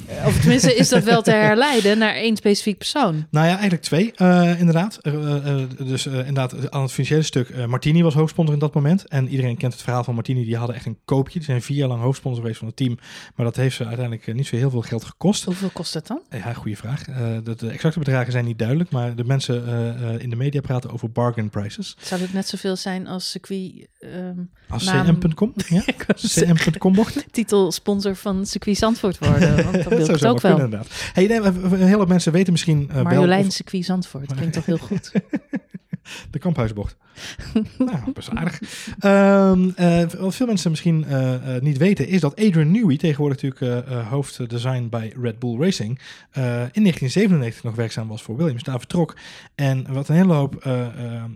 [0.06, 3.26] Eh, Of tenminste, is dat wel te herleiden naar één specifiek persoon?
[3.30, 4.96] Nou ja, eigenlijk twee, eh, inderdaad.
[5.02, 7.48] Eh, eh, dus eh, inderdaad, aan het financiële stuk.
[7.48, 9.06] eh, Martini was hoofdsponsor in dat moment.
[9.08, 10.44] En iedereen kent het verhaal van Martini.
[10.44, 11.38] Die hadden echt een koopje.
[11.38, 12.98] Die zijn vier jaar lang hoofdsponsor geweest van het team.
[13.36, 15.44] Maar dat heeft ze uiteindelijk niet zo heel veel geld gekost.
[15.44, 16.20] Hoeveel kost dat dan?
[16.30, 17.08] Ja, goede vraag.
[17.08, 18.90] Eh, de, de exacte bedragen zijn niet duidelijk.
[18.90, 21.96] Maar de mensen eh, eh, in de media praten over bargain prices.
[22.00, 25.52] Zou het net zoveel zijn als circuit ehm Als Naam- cm.com.
[25.68, 25.82] Ja?
[26.16, 27.22] cm.com bochten.
[27.30, 29.64] titelsponsor van circuit Zandvoort worden?
[29.64, 30.56] Want wil Dat ik zou het ook wel.
[30.56, 31.10] kunnen, inderdaad.
[31.12, 31.40] Hey, nee,
[31.72, 35.12] een hele hoop mensen weten misschien eh, Marjolein of- circuit Zandvoort, klinkt toch heel goed.
[36.30, 36.96] De kamphuisbocht.
[37.78, 38.60] nou, best aardig.
[38.98, 43.86] Ehm, eh, wat veel mensen misschien eh, niet weten, is dat Adrian Newey, tegenwoordig natuurlijk
[44.08, 45.98] hoofddesign bij Red Bull Racing,
[46.32, 46.42] in
[46.82, 48.62] 1997 nog werkzaam was voor Williams.
[48.62, 49.16] Daar vertrok.
[49.54, 50.68] En wat een hele hoop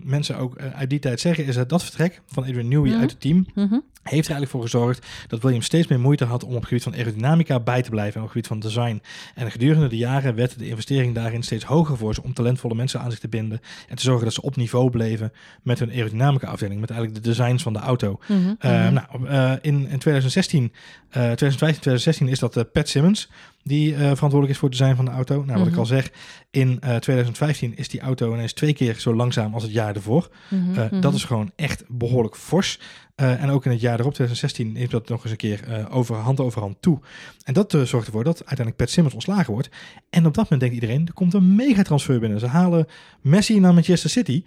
[0.03, 2.99] mensen ook uit die tijd zeggen, is dat dat vertrek van Adrian Newey Mhm.
[3.01, 3.77] uit het team Mhm.
[4.03, 6.83] Heeft er eigenlijk voor gezorgd dat Williams steeds meer moeite had om op het gebied
[6.83, 9.01] van aerodynamica bij te blijven en op het gebied van design.
[9.35, 12.99] En gedurende de jaren werd de investering daarin steeds hoger voor ze om talentvolle mensen
[12.99, 16.47] aan zich te binden en te zorgen dat ze op niveau bleven met hun aerodynamica
[16.47, 18.19] afdeling, met eigenlijk de designs van de auto.
[18.27, 18.39] Mhm.
[18.59, 18.93] Eh, Mhm.
[18.93, 20.63] nou, eh, in, in 2016,
[21.09, 23.29] eh 2015, 2016 is dat eh, Pat Simmons
[23.63, 25.43] die eh, verantwoordelijk is voor het design van de auto.
[25.45, 25.79] Nou, wat ik Mhm.
[25.79, 26.11] al zeg,
[26.51, 30.29] in eh 2015 is die auto ineens twee keer zo langzaam als het jaar ervoor.
[30.49, 30.79] Mhm.
[30.79, 31.01] Eh, Mhm.
[31.01, 32.79] Dat is gewoon echt behoorlijk fors.
[33.15, 35.95] Eh, en ook in het jaar erop, 2016, neemt dat nog eens een keer eh,
[35.95, 36.99] over, hand over hand toe.
[37.43, 39.69] En dat eh, zorgt ervoor dat uiteindelijk Pat Simmons ontslagen wordt.
[40.09, 42.39] En op dat moment denkt iedereen, er komt een megatransfer binnen.
[42.39, 42.87] Ze halen
[43.21, 44.43] Messi naar Manchester City.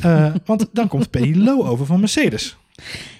[0.00, 2.56] eh, want dan komt Lowe over van Mercedes.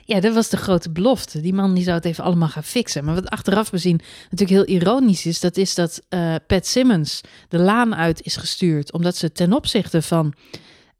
[0.04, 1.40] Ja, dat was de grote belofte.
[1.40, 3.04] Die man die zou het even allemaal gaan fixen.
[3.04, 7.58] Maar wat achteraf bezien natuurlijk heel ironisch is, dat is dat eh, Pat Simmons de
[7.58, 10.34] laan uit is gestuurd, omdat ze ten opzichte van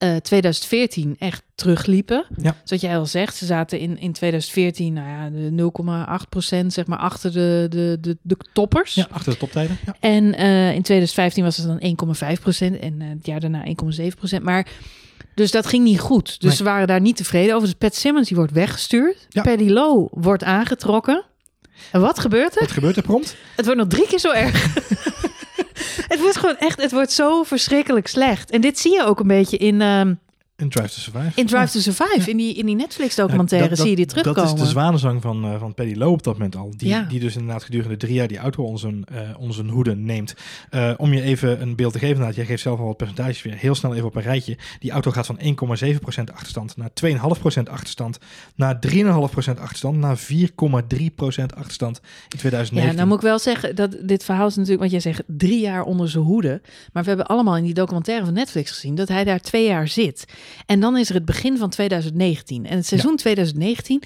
[0.00, 2.24] eh, 2014 echt terugliepen.
[2.36, 2.56] Ja.
[2.64, 6.98] Zoals jij al zegt, ze zaten in, in 2014, nou ja, de 0,8% zeg maar
[6.98, 8.94] achter de, de, de, de toppers.
[8.94, 9.78] Ja, achter de toptijden.
[9.86, 9.96] Ja.
[10.00, 11.96] En eh, in 2015 was het dan
[12.34, 13.72] 1,5 procent en het jaar daarna 1,7
[14.16, 14.42] procent.
[14.42, 14.66] Maar
[15.34, 16.26] dus dat ging niet goed.
[16.26, 16.56] Dus Nee.
[16.56, 17.68] ze waren daar niet tevreden over.
[17.68, 19.26] Dus Pat Simmons die wordt weggestuurd.
[19.28, 19.42] Ja.
[19.42, 21.24] Paddy Lowe wordt aangetrokken.
[21.92, 22.60] En wat gebeurt er?
[22.60, 23.36] Wat gebeurt er prompt?
[23.56, 24.74] Het wordt nog drie keer zo erg.
[26.12, 28.50] het wordt gewoon echt, het wordt zo verschrikkelijk slecht.
[28.50, 30.14] En dit zie je ook een beetje in, ehm,
[30.60, 31.30] In Drive to Survive.
[31.34, 34.42] In Drive to Survive, in die, in die Netflix-documentaire, zie je die terugkomen.
[34.44, 36.72] Dat is de zwanenzang van, eh van Paddy Lowe op dat moment al.
[36.76, 37.02] Die, Ja.
[37.02, 39.04] die dus inderdaad gedurende drie jaar die auto onder zijn,
[39.38, 40.34] onder zijn hoede neemt.
[40.70, 43.42] Eh, om je even een beeld te geven, inderdaad, jij geeft zelf al wat percentages
[43.42, 43.54] weer.
[43.54, 44.56] Heel snel even op een rijtje.
[44.78, 48.18] Die auto gaat van 1,7% achterstand naar 2,5% achterstand.
[48.54, 49.96] Naar 3,5% achterstand.
[49.98, 52.82] Naar 4,3% achterstand in 2019.
[52.90, 55.60] Ja, nou moet ik wel zeggen dat dit verhaal is natuurlijk, want jij zegt drie
[55.60, 56.60] jaar onder zijn hoede.
[56.92, 59.88] Maar we hebben allemaal in die documentaire van Netflix gezien dat hij daar twee jaar
[59.88, 60.24] zit.
[60.66, 62.66] En dan is er het begin van 2019.
[62.66, 64.02] En het seizoen 2019,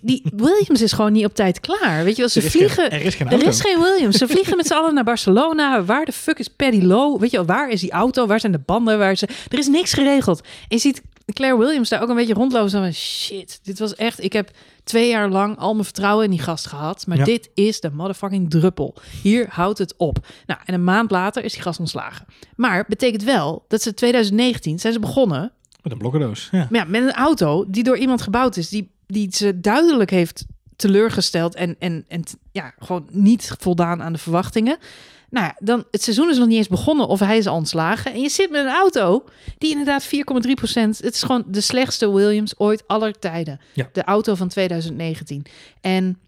[0.00, 2.04] die Williams is gewoon niet op tijd klaar.
[2.04, 2.90] Weet je wel, ze er vliegen.
[2.90, 3.48] Geen, er is geen Er auto.
[3.48, 4.16] is geen Williams.
[4.16, 5.84] Ze vliegen met z'n allen naar Barcelona.
[5.84, 7.18] Waar de fuck is Paddy Lowe?
[7.20, 8.26] Weet je wel, waar is die auto?
[8.26, 8.98] Waar zijn de banden?
[8.98, 9.28] Waar ze...
[9.50, 10.40] Er is niks geregeld.
[10.40, 12.70] En je ziet Claire Williams daar ook een beetje rondlopen.
[12.70, 14.22] Zo van, shit, dit was echt...
[14.24, 14.50] Ik heb
[14.84, 17.06] twee jaar lang al mijn vertrouwen in die gast gehad.
[17.06, 17.24] Maar Ja.
[17.24, 18.94] dit is de motherfucking druppel.
[19.22, 20.18] Hier houdt het op.
[20.46, 22.26] Nou, en een maand later is die gast ontslagen.
[22.56, 25.52] Maar betekent wel dat ze 2019 zijn ze begonnen
[25.86, 26.48] Met een blokkendoos.
[26.50, 26.66] Ja.
[26.70, 30.44] maar ja, met een auto die door iemand gebouwd is, die, die ze duidelijk heeft
[30.76, 32.22] teleurgesteld en, en, en
[32.52, 34.78] ja, gewoon niet voldaan aan de verwachtingen.
[35.30, 38.12] Nou ja, dan het seizoen is nog niet eens begonnen of hij is al ontslagen.
[38.12, 39.24] En je zit met een auto
[39.58, 40.10] die inderdaad 4,3%
[40.72, 43.60] Het is gewoon de slechtste Williams ooit aller tijden.
[43.72, 43.88] Ja.
[43.92, 45.42] De auto van 2019.
[45.80, 46.18] En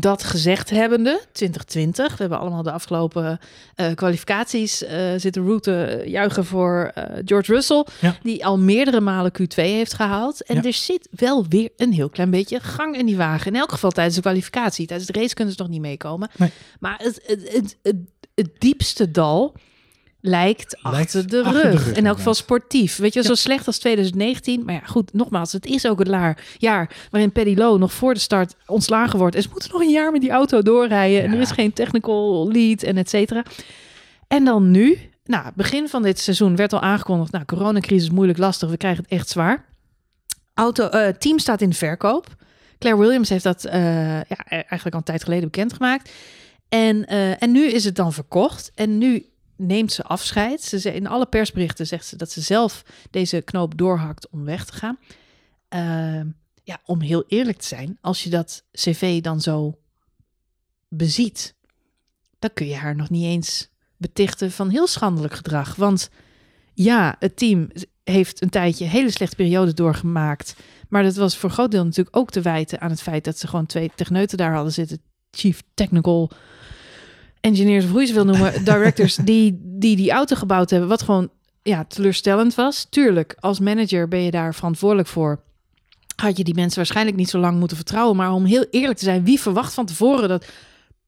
[0.00, 3.38] dat gezegd hebbende, 2020, we hebben allemaal de afgelopen
[3.74, 8.16] eh, kwalificaties eh, zitten route juichen voor eh, George Russell, Ja.
[8.22, 10.42] die al meerdere malen Q2 heeft gehaald.
[10.42, 10.62] En Ja.
[10.62, 13.52] er zit wel weer een heel klein beetje gang in die wagen.
[13.52, 14.86] In elk geval tijdens de kwalificatie.
[14.86, 16.30] Tijdens de race kunnen ze nog niet meekomen.
[16.36, 16.50] Nee.
[16.80, 17.96] Maar het, het, het, het,
[18.34, 19.54] het diepste dal
[20.26, 21.84] lijkt, Lijkt achter de achter de rug.
[21.86, 22.96] rug, in elk geval sportief.
[22.96, 23.26] Weet je, Ja.
[23.26, 24.64] zo slecht als 2019.
[24.64, 28.14] Maar ja, goed, nogmaals, het is ook het laar, jaar waarin Paddy Lowe nog voor
[28.14, 29.36] de start ontslagen wordt.
[29.36, 31.22] En ze moeten nog een jaar met die auto doorrijden.
[31.22, 33.42] En er is geen technical lead en et cetera.
[34.28, 38.70] En dan nu, nou, begin van dit seizoen werd al aangekondigd, nou, coronacrisis moeilijk lastig,
[38.70, 39.64] we krijgen het echt zwaar.
[40.54, 42.26] Auto, eh, team staat in de verkoop.
[42.78, 43.82] Claire Williams heeft dat eh,
[44.16, 46.10] ja, eigenlijk al een tijd geleden bekendgemaakt.
[46.68, 48.72] En, eh, en nu is het dan verkocht.
[48.74, 49.26] En nu
[49.56, 50.62] neemt ze afscheid.
[50.62, 54.64] Ze, ze- in alle persberichten zegt ze dat ze zelf deze knoop doorhakt om weg
[54.64, 54.98] te gaan.
[55.68, 56.28] Ehm,
[56.64, 59.78] ja, om heel eerlijk te zijn, als je dat cv dan zo
[60.88, 61.54] beziet,
[62.38, 65.74] dan kun je haar nog niet eens betichten van heel schandelijk gedrag.
[65.76, 66.10] Want
[66.74, 67.70] ja, het team
[68.04, 70.56] heeft een tijdje een hele slechte periode doorgemaakt.
[70.88, 73.46] Maar dat was voor groot deel natuurlijk ook te wijten aan het feit dat ze
[73.48, 75.00] gewoon twee techneuten daar hadden zitten.
[75.30, 76.30] Chief Technical
[77.44, 80.88] Engineers, of hoe je ze wil noemen, directors, die, die die auto gebouwd hebben.
[80.88, 81.28] Wat gewoon
[81.62, 82.86] ja, teleurstellend was.
[82.90, 85.40] Tuurlijk, als manager ben je daar verantwoordelijk voor.
[86.16, 88.16] Had je die mensen waarschijnlijk niet zo lang moeten vertrouwen.
[88.16, 90.46] Maar om heel eerlijk te zijn, wie verwacht van tevoren dat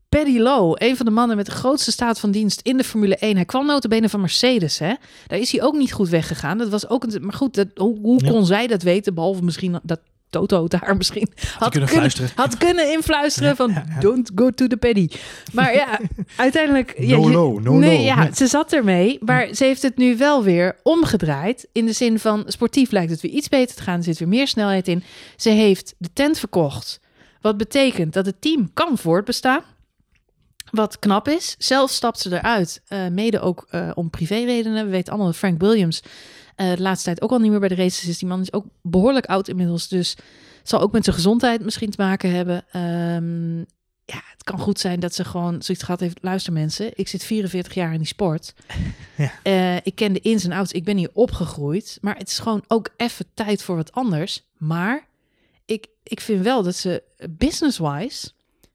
[0.08, 3.16] Paddy Lowe, een van de mannen met de grootste staat van dienst in de Formule
[3.16, 3.34] 1.
[3.36, 4.94] Hij kwam notabene van Mercedes, hè.
[5.26, 6.58] Daar is hij ook niet goed weggegaan.
[6.58, 7.22] Dat was ook een...
[7.24, 8.30] Maar goed, dat, hoe, hoe Ja.
[8.30, 9.14] kon zij dat weten?
[9.14, 12.30] Behalve misschien dat Toto daar misschien had kunnen fluisteren.
[12.34, 14.00] Had kunnen influisteren Ja, van ja, ja.
[14.00, 15.08] don't go to the paddy.
[15.52, 15.98] Maar ja,
[16.36, 16.94] uiteindelijk...
[16.98, 18.04] ja, No je- no nee, low.
[18.06, 19.18] ja, ze zat ermee.
[19.24, 21.68] Maar ze heeft het nu wel weer omgedraaid.
[21.72, 23.96] In de zin van, sportief lijkt het weer iets beter te gaan.
[23.98, 25.02] Er zit weer meer snelheid in.
[25.36, 27.00] Ze heeft de tent verkocht.
[27.40, 29.60] Wat betekent dat het team kan voortbestaan.
[30.70, 31.54] Wat knap is.
[31.58, 32.82] Zelf stapt ze eruit.
[32.88, 34.84] eh, mede ook eh, om privéredenen.
[34.84, 36.02] We weten allemaal dat Frank Williams
[36.56, 38.18] eh, de laatste tijd ook al niet meer bij de races is.
[38.18, 39.88] Die man is ook behoorlijk oud inmiddels.
[39.88, 40.16] Dus
[40.62, 42.64] zal ook met zijn gezondheid misschien te maken hebben.
[42.70, 43.58] Ehm,
[44.04, 46.18] ja, het kan goed zijn dat ze gewoon zoiets gehad heeft.
[46.22, 48.54] Luister mensen, ik zit 44 jaar in die sport.
[49.16, 49.32] Ja.
[49.42, 50.72] Eh, ik ken de ins en outs.
[50.72, 51.98] Ik ben hier opgegroeid.
[52.00, 54.42] Maar het is gewoon ook even tijd voor wat anders.
[54.56, 55.06] Maar
[55.64, 58.30] ik, ik vind wel dat ze business-wise...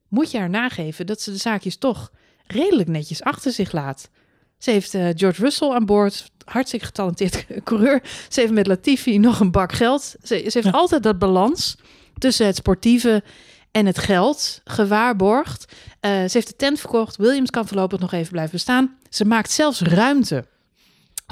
[0.07, 2.11] moet je haar nageven dat ze de zaakjes toch
[2.47, 4.09] redelijk netjes achter zich laat.
[4.61, 6.31] Ze heeft eh, George Russell aan boord.
[6.45, 8.01] Hartstikke getalenteerd coureur.
[8.29, 10.01] Ze heeft met Latifi nog een bak geld.
[10.01, 10.71] Ze, ze heeft Ja.
[10.71, 11.77] altijd dat balans
[12.17, 13.23] tussen het sportieve
[13.71, 15.73] en het geld gewaarborgd.
[15.99, 17.15] Eh, ze heeft de tent verkocht.
[17.17, 18.95] Williams kan voorlopig nog even blijven bestaan.
[19.09, 20.45] Ze maakt zelfs ruimte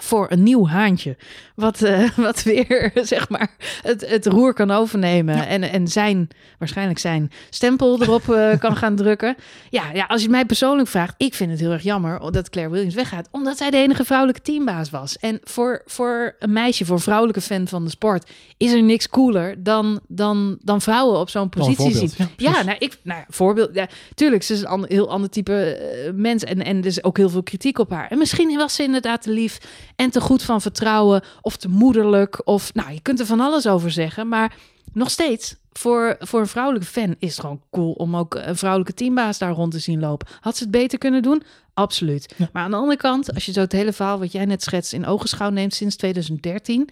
[0.01, 1.17] voor een nieuw haantje.
[1.55, 5.35] Wat, eh, wat weer, zeg maar, het, het roer kan overnemen.
[5.35, 5.45] Ja.
[5.45, 9.35] En, en zijn, waarschijnlijk zijn stempel erop eh, kan gaan drukken.
[9.69, 12.73] Ja, ja, als je mij persoonlijk vraagt, ik vind het heel erg jammer dat Claire
[12.73, 13.27] Williams weggaat.
[13.31, 15.17] Omdat zij de enige vrouwelijke teambaas was.
[15.17, 19.09] En voor, voor een meisje, voor een vrouwelijke fan van de sport, is er niks
[19.09, 22.11] cooler dan, dan, dan vrouwen op zo'n positie zien.
[22.17, 22.51] Ja.
[22.51, 23.69] Ja, nou, ik, nou, voorbeeld.
[23.73, 26.43] Ja, tuurlijk, ze is een heel ander type eh, mens.
[26.43, 28.07] En, en er is ook heel veel kritiek op haar.
[28.09, 29.57] En misschien was ze inderdaad te lief
[29.99, 31.23] en te goed van vertrouwen.
[31.41, 32.41] Of te moederlijk.
[32.43, 34.27] Of, nou, je kunt er van alles over zeggen.
[34.27, 34.55] Maar
[34.93, 38.93] nog steeds, voor, voor een vrouwelijke fan is het gewoon cool om ook een vrouwelijke
[38.93, 40.27] teambaas daar rond te zien lopen.
[40.39, 41.43] Had ze het beter kunnen doen?
[41.73, 42.33] Absoluut.
[42.37, 42.49] Ja.
[42.53, 44.93] Maar aan de andere kant, als je zo het hele verhaal wat jij net schetst
[44.93, 46.89] in ogenschouw neemt sinds 2013.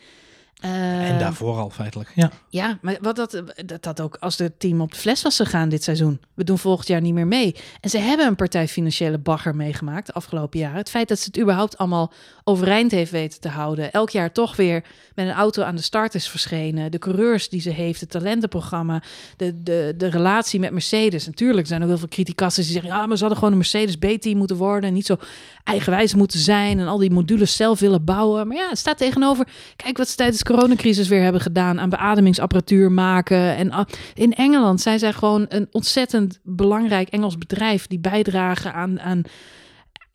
[0.60, 2.12] En Eh, daarvoor al feitelijk.
[2.16, 2.32] Ja.
[2.50, 5.70] Ja, maar wat dat, dat dat ook als het team op de fles was gegaan
[5.70, 6.20] dit seizoen.
[6.34, 7.56] We doen volgend jaar niet meer mee.
[7.82, 10.78] En ze hebben een partij financiële bagger meegemaakt de afgelopen jaren.
[10.78, 12.12] Het feit dat ze het überhaupt allemaal
[12.44, 13.92] overeind heeft weten te houden.
[13.92, 14.84] Elk jaar toch weer
[15.16, 16.92] met een auto aan de start is verschenen.
[16.92, 19.02] De coureurs die ze heeft, het talentenprogramma,
[19.38, 21.26] de, de, de relatie met Mercedes.
[21.26, 22.92] Natuurlijk zijn er heel veel criticassen die zeggen...
[22.92, 24.90] ja, maar ze hadden gewoon een Mercedes B-team moeten worden...
[24.90, 25.18] en niet zo
[25.64, 26.80] eigenwijs moeten zijn...
[26.80, 28.48] en al die modules zelf willen bouwen.
[28.48, 29.48] Maar ja, het staat tegenover...
[29.76, 31.80] kijk wat ze tijdens de coronacrisis weer hebben gedaan...
[31.80, 33.56] aan beademingsapparatuur maken.
[33.56, 37.88] En in Engeland zijn zij gewoon een ontzettend belangrijk Engels bedrijf...
[37.88, 39.00] die bijdragen aan...
[39.00, 39.24] aan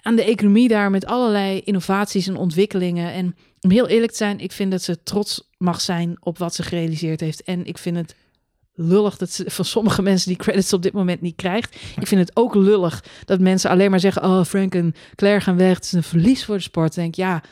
[0.03, 3.13] aan de economie daar met allerlei innovaties en ontwikkelingen.
[3.13, 6.55] En om heel eerlijk te zijn, ik vind dat ze trots mag zijn op wat
[6.55, 7.43] ze gerealiseerd heeft.
[7.43, 8.15] En ik vind het
[8.75, 11.77] lullig dat ze van sommige mensen die credits op dit moment niet krijgt.
[12.01, 15.57] Ik vind het ook lullig dat mensen alleen maar zeggen: Oh, Frank en Claire gaan
[15.57, 15.75] weg.
[15.75, 16.95] Het is een verlies voor de sport.
[16.95, 17.43] Dan denk ik, ja,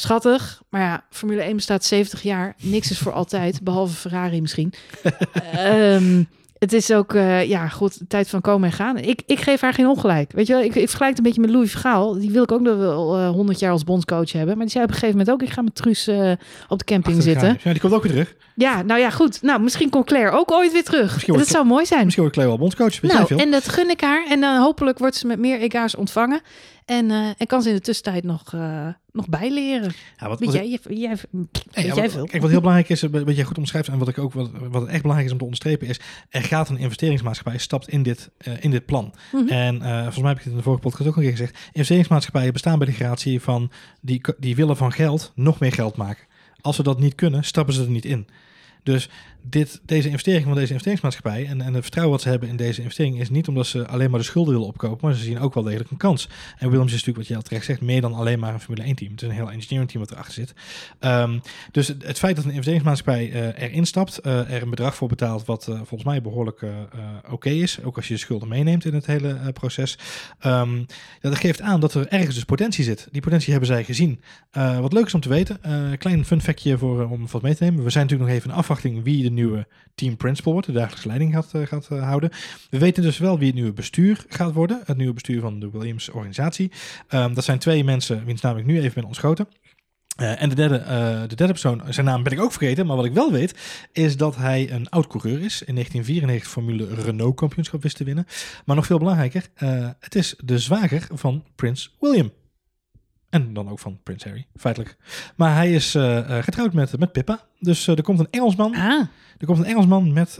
[0.00, 0.62] schattig.
[0.68, 2.54] Maar ja, Formule 1 bestaat 70 jaar.
[2.60, 4.72] Niks is voor altijd, behalve Ferrari misschien.
[5.52, 6.22] Ehm,
[6.60, 8.98] het is ook, eh, ja, goed, de tijd van komen en gaan.
[8.98, 10.32] Ik, ik geef haar geen ongelijk.
[10.32, 12.14] Weet je wel, ik, ik vergelijk het een beetje met Louis Vergaal.
[12.14, 14.56] Die wil ik ook nog wel eh, 100 jaar als bondscoach hebben.
[14.56, 16.32] Maar die zei op een gegeven moment ook, ik ga met Truus eh,
[16.68, 17.58] op de camping zitten.
[17.62, 18.34] Ja, die komt ook weer terug.
[18.54, 19.42] Ja, nou ja, goed.
[19.42, 21.12] Nou, misschien komt Claire ook ooit weer terug.
[21.12, 22.04] Misschien Dat zou mooi zijn.
[22.04, 23.02] Misschien wordt Cleo wel bondscoach.
[23.02, 24.26] Nou, en dat gun ik haar.
[24.28, 26.40] En dan hopelijk wordt ze met meer ega's ontvangen.
[26.90, 29.92] En, eh, en kan ze in de tussentijd nog, eh, nog bijleren.
[30.16, 31.16] Ja, wat, wat jij, jij,
[31.72, 32.26] ja, veel?
[32.26, 34.50] Kijk, wat heel belangrijk is, eh, wat jij goed omschrijft en wat ik ook wat,
[34.70, 38.30] wat echt belangrijk is om te onderstrepen is, er gaat een investeringsmaatschappij stapt in dit,
[38.60, 39.14] in dit plan.
[39.32, 39.48] Mhm.
[39.48, 41.58] En volgens mij heb ik het in de vorige podcast ook al een keer gezegd.
[41.72, 46.26] Investeringsmaatschappijen bestaan bij de gratie van die, die willen van geld nog meer geld maken.
[46.60, 48.26] Als ze dat niet kunnen, stappen ze er niet in.
[48.82, 49.08] Dus
[49.42, 52.80] dit, deze investering van deze investeringsmaatschappij en, en het vertrouwen wat ze hebben in deze
[52.80, 55.54] investering is niet omdat ze alleen maar de schulden willen opkopen, maar ze zien ook
[55.54, 56.28] wel degelijk een kans.
[56.58, 58.86] En Williams is natuurlijk, wat je al terecht zegt, meer dan alleen maar een Formule
[58.86, 59.10] 1 team.
[59.10, 60.54] Het is een heel engineering team wat erachter zit.
[60.98, 61.38] Ehm,
[61.70, 65.44] dus het, feit dat een investeringsmaatschappij eh, erin stapt, eh, er een bedrag voor betaalt
[65.44, 68.84] wat eh, volgens mij behoorlijk eh, eh, oké is, ook als je de schulden meeneemt
[68.84, 69.98] in het hele proces,
[70.40, 70.66] ja,
[71.20, 73.08] dat geeft aan dat er ergens dus potentie zit.
[73.10, 74.20] Die potentie hebben zij gezien.
[74.80, 75.58] Wat leuk is om te weten,
[75.98, 77.84] klein fun factje voor, om wat mee te nemen.
[77.84, 81.34] We zijn natuurlijk nog even in afwachting wie nieuwe team principal wordt, de dagelijkse leiding
[81.34, 82.30] gaat, eh, gaat eh, houden.
[82.70, 85.70] We weten dus wel wie het nieuwe bestuur gaat worden, het nieuwe bestuur van de
[85.70, 86.70] Williams organisatie.
[87.08, 89.48] Ehm, dat zijn twee mensen, wiens naam ik nu even ben ontschoten.
[90.16, 90.78] Eh, en de derde,
[91.28, 93.54] de derde persoon, zijn naam ben ik ook vergeten, maar wat ik wel weet,
[93.92, 95.62] is dat hij een oud coureur is.
[95.62, 98.26] In 1994 Formule Renault kampioenschap wist te winnen.
[98.64, 99.46] Maar nog veel belangrijker,
[99.98, 102.30] het is de zwager van Prins William.
[103.30, 104.96] En dan ook van Prins Harry, feitelijk.
[105.36, 107.40] Maar hij is eh, eh, getrouwd met, met Pippa.
[107.58, 108.74] Dus eh, er komt een Engelsman.
[108.74, 109.06] Ah,
[109.38, 110.38] Er komt een Engelsman met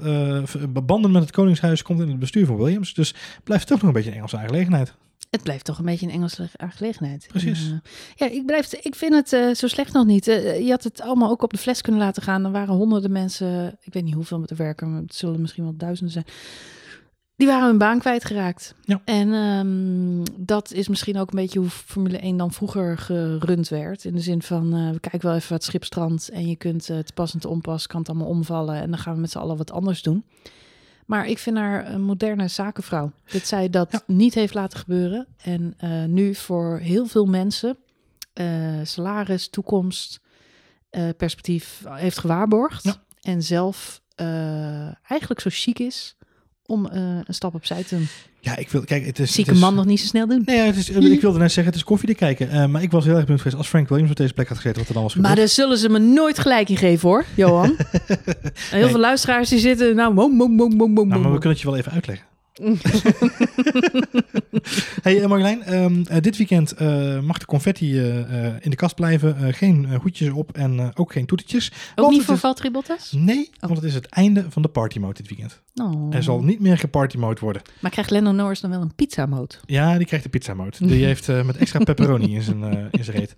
[0.84, 1.82] banden met het Koningshuis.
[1.82, 2.94] Komt in het bestuur van Williams.
[2.94, 4.94] Dus blijft toch nog een beetje een Engelse aangelegenheid.
[5.30, 7.26] het blijft toch een beetje een Engelse aangelegenheid.
[7.28, 7.70] Precies.
[7.70, 7.82] En,
[8.16, 10.24] ja, ik, blijf, ik vind het zo slecht nog niet.
[10.24, 12.44] Je had het allemaal ook op de fles kunnen laten gaan.
[12.44, 15.64] Er waren honderden mensen, ik weet niet hoeveel met de werken, maar het zullen misschien
[15.64, 16.26] wel duizenden zijn.
[17.40, 18.74] Die waren hun baan kwijtgeraakt.
[18.84, 19.00] Ja.
[19.04, 24.04] En ehm, dat is misschien ook een beetje hoe Formule 1 dan vroeger gerund werd.
[24.04, 26.98] In de zin van, eh, we kijken wel even wat schipstrand en je kunt eh,
[26.98, 28.74] te pas en te onpas, kan het allemaal omvallen.
[28.74, 30.24] En dan gaan we met z'n allen wat anders doen.
[31.06, 33.12] Maar ik vind haar een moderne zakenvrouw.
[33.32, 34.02] Dat zij dat Ja.
[34.06, 35.26] niet heeft laten gebeuren.
[35.42, 37.76] En eh, nu voor heel veel mensen
[38.32, 38.46] eh,
[38.82, 40.20] salaris, toekomst,
[40.90, 42.84] eh, perspectief heeft gewaarborgd.
[42.84, 42.96] Ja.
[43.20, 46.16] En zelf eh, eigenlijk zo chic is
[46.70, 48.08] om eh, een stap opzij te doen.
[48.40, 49.30] Ja, ik wil, kijk, het is...
[49.32, 50.42] Zie ik het een is- man nog niet zo snel doen.
[50.44, 52.50] Nee, ja, het is, ik wilde net zeggen, het is koffie te kijken.
[52.50, 54.56] Eh, maar ik was heel erg benieuwd geweest als Frank Williams op deze plek had
[54.56, 55.38] gezeten, wat er dan was Maar gebeurd.
[55.48, 57.76] daar zullen ze me nooit gelijk in geven hoor, Johan.
[58.70, 58.88] Heel Nee.
[58.90, 61.60] veel luisteraars die zitten, nou, mom, mom, mom, mom, mom, Nou, maar we kunnen het
[61.60, 62.26] je wel even uitleggen.
[65.02, 67.98] hey eh, Marjolein, ehm, eh, dit weekend eh, mag de confetti
[68.60, 69.54] in de kast blijven.
[69.54, 71.72] Geen hoedjes op en ook geen toetertjes.
[71.94, 73.12] Ook niet voor is- Valtteri Bottas?
[73.12, 75.60] Nee, want het is het einde van de party mode dit weekend.
[75.74, 76.14] Oh.
[76.14, 77.62] Er zal niet meer geparty mode worden.
[77.80, 79.54] Maar krijgt Lennon Norris dan wel een pizza mode?
[79.66, 80.76] Ja, die krijgt de pizza mode.
[80.78, 83.36] Die heeft met extra pepperoni in zijn, in zijn reet.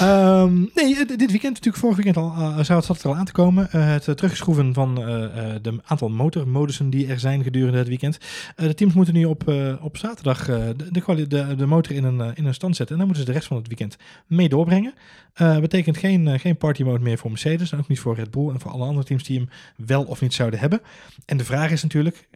[0.00, 3.24] Ehm, nee, dit weekend, natuurlijk vorig weekend al, zou het, zat het er al aan
[3.24, 3.66] te komen.
[3.70, 8.18] Het terugschroeven van de aantal motormodussen die er zijn gedurende het weekend.
[8.56, 10.44] De teams moeten nu op, op zaterdag
[10.90, 12.94] de, de, de, de motor in een, eh, in een stand zetten.
[12.94, 14.94] En dan moeten ze de rest van het weekend mee doorbrengen.
[15.32, 17.72] Eh betekent geen, eh, geen party mode meer voor Mercedes.
[17.72, 19.48] En ook niet voor Red Bull en voor alle andere teams die hem
[19.86, 20.80] wel of niet zouden hebben.
[21.24, 22.28] En de vraag is natuurlijk,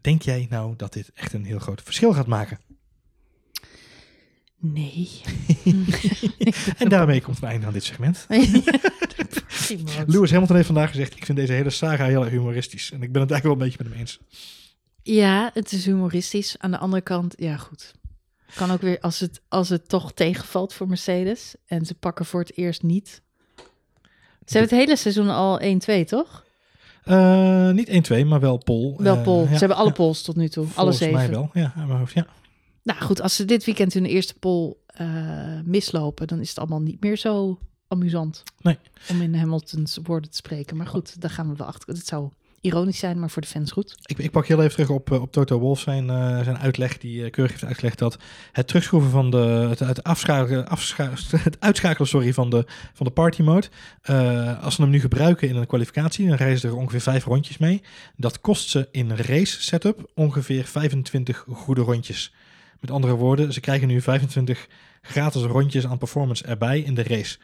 [0.00, 2.58] denk jij nou dat dit echt een heel groot verschil gaat maken?
[4.60, 5.08] Nee.
[6.78, 8.26] En daarmee komt een einde aan dit segment.
[8.28, 8.62] Lewis.
[10.06, 12.90] Lewis Hamilton heeft vandaag gezegd: Ik vind deze hele saga heel erg humoristisch.
[12.90, 14.20] En ik ben het eigenlijk wel een beetje met hem eens.
[15.14, 16.54] Ja, het is humoristisch.
[16.58, 17.94] Aan de andere kant, ja goed.
[18.54, 22.40] Kan ook weer, als het, als het toch tegenvalt voor Mercedes en ze pakken voor
[22.40, 23.22] het eerst niet
[24.46, 26.44] Ze hebben het hele seizoen al 1-2, toch?
[27.04, 28.96] Eh, niet 1-2, maar wel Pol.
[28.98, 29.40] Wel Eh, pol.
[29.42, 29.94] ja, Ze hebben alle ja.
[29.94, 30.64] pols tot nu toe.
[30.64, 31.14] alle Volgens zeven.
[31.14, 31.72] mij wel, ja.
[31.76, 32.26] hoofd, ja.
[32.82, 36.80] Nou goed, als ze dit weekend hun eerste pol eh, mislopen, dan is het allemaal
[36.80, 38.42] niet meer zo amusant.
[38.60, 38.78] Nee.
[39.10, 40.76] Om in Hamilton's woorden te spreken.
[40.76, 41.88] Maar goed, daar gaan we wel achter.
[41.94, 42.30] Het zou
[42.68, 43.94] ironisch zijn, maar voor de fans goed.
[44.02, 46.98] Ik, ik pak heel even terug op, eh, op Toto Wolff zijn, eh, zijn uitleg.
[46.98, 48.18] Die eh, keurig heeft uitgelegd dat
[48.52, 49.66] het terugschroeven van de.
[49.68, 50.02] het, het,
[51.58, 53.68] uitschakelen sorry, van, de, van de party mode.
[54.60, 57.58] als ze hem nu gebruiken in een kwalificatie, dan reizen ze er ongeveer vijf rondjes
[57.58, 57.82] mee.
[58.16, 62.32] Dat kost ze in race setup ongeveer 25 goede rondjes.
[62.80, 64.68] Met andere woorden, ze krijgen nu 25
[65.02, 67.38] gratis rondjes aan performance erbij in de race.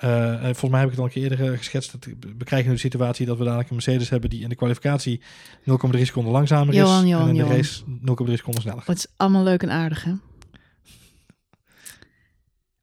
[0.00, 1.92] Eh, volgens mij heb ik het al een keer eerder eh, geschetst.
[1.92, 2.04] Dat
[2.38, 5.20] we krijgen nu de situatie dat we dadelijk een Mercedes hebben die in de kwalificatie
[5.64, 6.80] 0,3 seconden langzamer is.
[6.80, 7.56] Johan, Johan, en in de Johan.
[7.56, 8.82] race 0,3 seconden sneller.
[8.86, 10.12] Het is allemaal leuk en aardig, hè?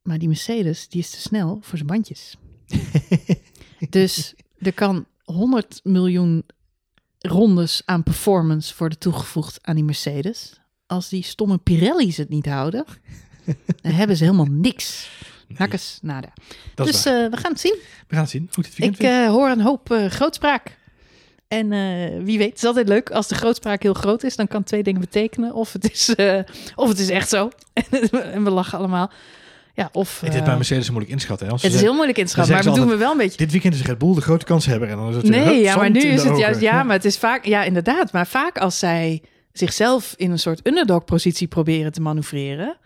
[0.02, 2.38] Maar die Mercedes, die is te snel voor zijn bandjes.
[3.90, 6.46] dus er kan 100 miljoen
[7.20, 10.62] rondes aan performance worden toegevoegd aan die Mercedes.
[10.86, 12.86] Als die stomme Pirelli's het niet houden,
[13.82, 15.10] dan hebben ze helemaal niks.
[15.56, 16.28] Hakkes, nada.
[16.76, 17.76] Dat dus eh, we gaan het zien.
[18.08, 18.50] we gaan het zien.
[18.52, 20.78] Goed, het Ik eh, hoor een hoop eh, grootspraak.
[21.48, 21.70] En
[22.24, 23.10] wie weet, het is altijd leuk.
[23.10, 25.54] Als de grootspraak heel groot is, dan kan twee dingen betekenen.
[25.54, 26.16] Of het is,
[26.76, 27.50] of het is echt zo.
[28.34, 29.12] en we lachen allemaal.
[29.74, 30.22] Ja, of...
[30.22, 31.46] Het is bij Mercedes moeilijk inschatten.
[31.48, 31.54] Hè?
[31.54, 33.38] Als het is heel moeilijk in te schatten, maar we doen we wel een beetje...
[33.38, 34.90] Dit weekend is Red Bull de grote kans hebben.
[34.90, 36.62] En dan is het Nee, hup, ja, maar nu is het juist...
[36.62, 37.46] Ja, maar het is vaak...
[37.46, 38.12] Ja, inderdaad.
[38.12, 42.78] Maar vaak als zij zichzelf in een soort underdog-positie proberen te manoeuvreren...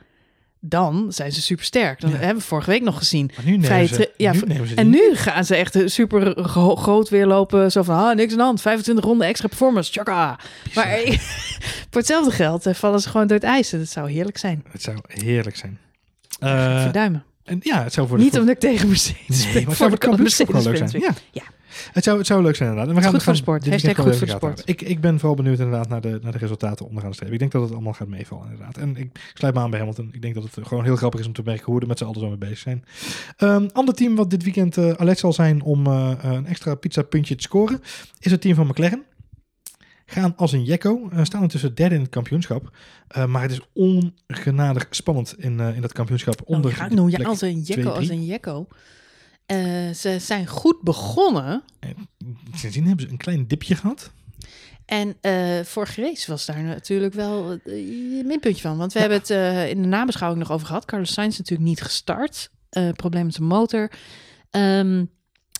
[0.63, 1.99] dan zijn ze supersterk.
[2.01, 2.17] Dat Ja.
[2.17, 3.31] hebben we vorige week nog gezien.
[3.35, 5.55] Maar nu nemen Vrije ze, tri- ja, nu v- nemen ze En nu gaan ze
[5.55, 7.71] echt super gro- groot weer lopen.
[7.71, 8.61] Zo van, ah, niks aan de hand.
[8.61, 9.91] 25 ronden extra performance.
[9.91, 10.39] Tjaka.
[10.63, 10.85] Bizar.
[10.85, 10.97] Maar
[11.89, 13.69] voor hetzelfde geld eh, vallen ze gewoon door het ijs.
[13.69, 14.63] Dat zou heerlijk zijn.
[14.71, 15.79] Het zou heerlijk zijn.
[16.43, 17.23] Uh, Eh, Verduimen.
[17.43, 19.67] en ja, het zou voor de Niet omdat ik tegen Mercedes Nee, maar het zou
[19.67, 21.01] de voor de kampioenschap gewoon leuk zijn.
[21.01, 21.13] Ja.
[21.31, 21.43] Ja.
[21.91, 22.93] Het zou, het zou leuk zijn inderdaad.
[22.93, 23.69] En we gaan, goed voor sport.
[23.69, 24.65] Hashtag goed voor houden.
[24.65, 27.31] Ik, ik ben vooral benieuwd inderdaad naar de, naar de resultaten onderaan de streep.
[27.31, 28.77] Ik denk dat het allemaal gaat meevallen inderdaad.
[28.77, 30.09] En ik sluit me aan bij Hamilton.
[30.11, 31.97] Ik denk dat het gewoon heel grappig is om te merken hoe we er met
[31.97, 32.83] z'n allen zo mee bezig zijn.
[33.37, 37.01] Een ander team wat dit weekend eh alert zal zijn om eh, een extra pizza
[37.01, 37.81] puntje te scoren,
[38.19, 39.03] is het team van McLaren.
[40.05, 41.09] Gaan als een jekko.
[41.11, 42.71] eh, staan intussen derde in het kampioenschap.
[43.27, 46.41] Maar het is ongenadig spannend in, in dat kampioenschap.
[46.45, 48.67] Onder Oh, ja, de nou ja, plek als een jekko, als een jekko.
[49.45, 51.63] Eh, ze zijn goed begonnen.
[52.55, 54.11] Sindsdien hebben ze een klein dipje gehad.
[54.85, 57.59] En eh vorige race was daar natuurlijk wel eh,
[58.19, 58.77] een minpuntje van.
[58.77, 59.05] Want we Ja.
[59.07, 60.85] hebben het eh, in de nabeschouwing nog over gehad.
[60.85, 62.49] Carlos Sainz natuurlijk niet gestart.
[62.69, 63.91] Eh probleem met zijn motor.
[64.49, 65.05] Ehm,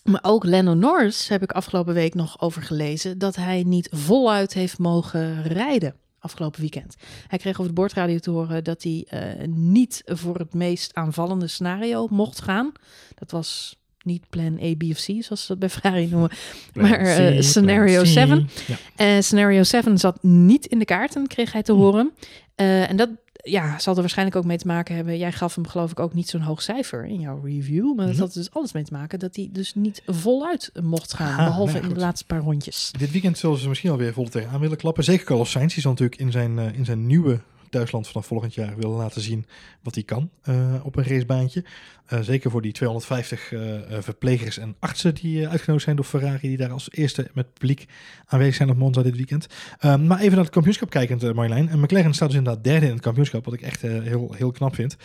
[0.04, 3.18] maar ook Lando Norris heb ik afgelopen week nog over gelezen...
[3.18, 6.96] dat hij niet voluit heeft mogen rijden afgelopen weekend.
[7.28, 11.48] Hij kreeg over de boordradio te horen dat hij eh, niet voor het meest aanvallende
[11.48, 12.72] scenario mocht gaan.
[13.16, 16.32] Dat was niet plan A, B of C, zoals ze dat bij Ferrari noemen.
[16.74, 18.08] Maar, eh, scenario plan C.
[18.08, 18.50] 7.
[18.98, 19.22] Ja.
[19.22, 21.78] Scenario 7 zat niet in de kaarten, kreeg hij te Hm.
[21.78, 22.12] horen.
[22.56, 23.10] Eh, en dat
[23.44, 25.18] ja, zal er waarschijnlijk ook mee te maken hebben.
[25.18, 27.96] Jij gaf hem geloof ik ook niet zo'n hoog cijfer in jouw review.
[27.96, 28.24] Maar dat Mhm.
[28.24, 31.40] had dus alles mee te maken dat hij dus niet voluit mocht gaan.
[31.40, 32.92] Ah, behalve in de laatste paar rondjes.
[32.98, 35.04] Dit weekend zullen ze misschien alweer vol tegenaan willen klappen.
[35.04, 37.40] Zeker Carlos Sainz, die zal natuurlijk in zijn, eh, in zijn nieuwe
[37.72, 39.46] Duitsland vanaf volgend jaar willen laten zien
[39.82, 41.64] wat hij kan eh, op een racebaantje.
[42.12, 43.60] Eh, zeker voor die 250 eh,
[44.00, 47.86] verplegers en artsen die uitgenodigd zijn door Ferrari, die daar als eerste met publiek
[48.26, 49.48] aanwezig zijn op Monza dit weekend.
[49.80, 51.70] Eh, maar even naar het kampioenschap kijkend, Marjolein.
[51.70, 54.76] En McLaren staat dus inderdaad derde in het kampioenschap, wat ik echt heel, heel knap
[54.76, 54.98] vind.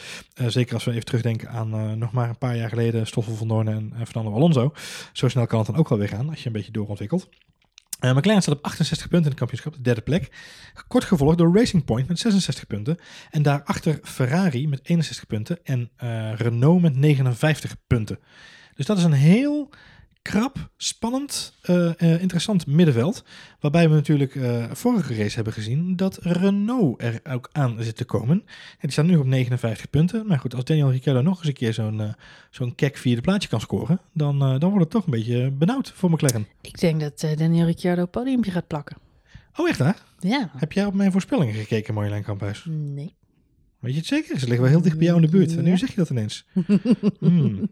[0.47, 3.69] Zeker als we even terugdenken aan nog maar een paar jaar geleden Stoffel van Doorn
[3.69, 4.73] en Fernando Alonso.
[5.13, 7.29] Zo snel kan het dan ook wel weer gaan als je een beetje doorontwikkelt.
[8.01, 10.31] Uh, McLaren staat op 68 punten in het kampioenschap, de derde plek.
[10.89, 12.99] Kort gevolgd door Racing Point met 66 punten.
[13.31, 15.59] En daarachter Ferrari met 61 punten.
[15.65, 18.19] En uh, Renault met 59 punten.
[18.75, 19.71] Dus dat is een heel
[20.27, 23.25] krap, spannend, uh, uh, interessant middenveld.
[23.61, 28.05] Waarbij we natuurlijk uh, vorige race hebben gezien dat Renault er ook aan zit te
[28.05, 28.37] komen.
[28.47, 30.27] En die staan nu op 59 punten.
[30.27, 32.15] Maar goed, als Daniel Ricciardo nog eens een keer zo'n
[32.51, 36.11] zo'n kek vierde plaatje kan scoren, dan, dan wordt het toch een beetje benauwd voor
[36.11, 36.47] McLaren.
[36.61, 38.97] Ik denk dat Daniel Ricciardo podiumpje gaat plakken.
[39.57, 40.03] Oh, echt daar?
[40.19, 40.51] Ja.
[40.57, 42.65] Heb jij op mijn voorspellingen gekeken, Marjolein Kamphuis?
[42.69, 43.15] Nee.
[43.79, 44.39] Weet je het zeker?
[44.39, 45.51] Ze liggen wel heel dicht bij jou in de buurt.
[45.51, 45.59] Ja.
[45.59, 46.47] En nu zeg je dat ineens.
[47.21, 47.71] mm.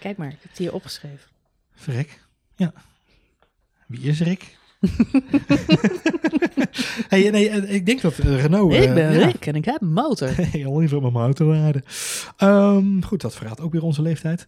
[0.00, 1.32] Kijk maar, ik heb het hier opgeschreven.
[1.74, 2.20] Verrek.
[2.56, 2.72] Ja.
[3.88, 4.56] Wie is Rick?
[7.08, 8.72] hey, nee, eh, ik denk dat eh, Renault...
[8.72, 10.28] ik eh, ben ja, Rick en ik heb een motor.
[10.52, 11.84] Heel liever met mijn auto rijden.
[12.36, 14.46] Ehm, goed, dat verraadt ook weer onze leeftijd.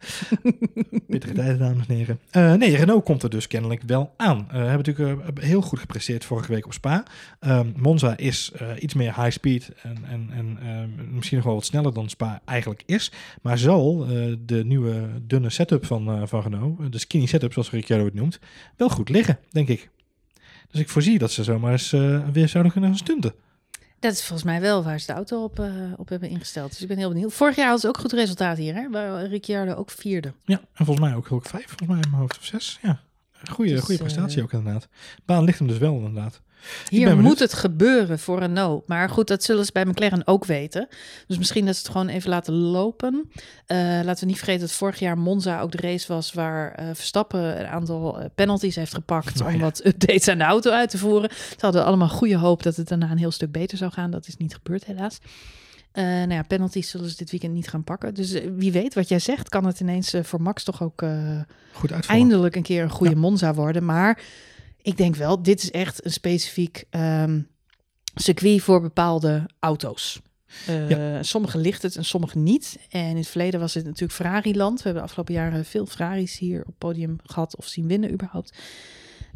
[1.08, 2.58] Pittige tijden, dames en heren.
[2.58, 4.46] Nee, Renault komt er dus kennelijk wel aan.
[4.50, 7.04] Eh hebben natuurlijk heel goed gepresteerd vorige week op Spa.
[7.40, 11.64] Ehm, Monza is iets meer high speed en, en, en eh, misschien nog wel wat
[11.64, 13.12] sneller dan Spa eigenlijk is.
[13.42, 14.06] Maar zal
[14.46, 18.38] de nieuwe dunne setup van, van Renault, de skinny setup zoals Ricciardo het noemt,
[18.76, 19.90] wel goed liggen, denk ik.
[20.70, 23.34] Dus ik voorzie dat ze zomaar eens eh, weer zouden kunnen gaan stunten.
[23.98, 26.70] Dat is volgens mij wel waar ze de auto op, eh, op hebben ingesteld.
[26.70, 27.32] Dus ik ben heel benieuwd.
[27.32, 28.90] Vorig jaar hadden ze ook goed resultaat hier, hè?
[28.90, 30.32] Waar Ricciardo ook vierde.
[30.44, 32.78] Ja, en volgens mij ook ook vijf, volgens mij in mijn hoofd of zes.
[32.82, 33.00] Ja,
[33.50, 34.88] goede, Dus, goede eh, prestatie ook inderdaad.
[35.24, 36.42] Baan ligt hem dus wel inderdaad.
[36.88, 38.88] Hier moet het gebeuren voor Renault.
[38.88, 40.88] Maar goed, dat zullen ze bij McLaren ook weten.
[41.26, 43.30] Dus misschien dat ze het gewoon even laten lopen.
[43.66, 46.32] Eh, laten we niet vergeten dat vorig jaar Monza ook de race was...
[46.32, 49.34] waar eh, Verstappen een aantal eh, penalties heeft gepakt...
[49.46, 49.60] Oh, om ja.
[49.60, 51.30] wat updates aan de auto uit te voeren.
[51.32, 54.10] Ze hadden allemaal goede hoop dat het daarna een heel stuk beter zou gaan.
[54.10, 55.18] Dat is niet gebeurd helaas.
[55.92, 58.14] Nou ja, penalties zullen ze dit weekend niet gaan pakken.
[58.14, 61.04] Dus wie weet wat jij zegt, kan het ineens voor Max toch ook...
[61.72, 63.20] Goed eindelijk een keer een goede Ja.
[63.20, 63.84] Monza worden.
[63.84, 64.18] Maar
[64.86, 67.40] ik denk wel, dit is echt een specifiek ehm,
[68.14, 70.20] circuit voor bepaalde auto's.
[70.66, 72.78] Eh, Sommige ligt het en sommige niet.
[72.90, 74.76] En in het verleden was het natuurlijk Ferrari-land.
[74.76, 78.12] We hebben de afgelopen jaren veel Ferraris hier op het podium gehad of zien winnen
[78.12, 78.58] überhaupt.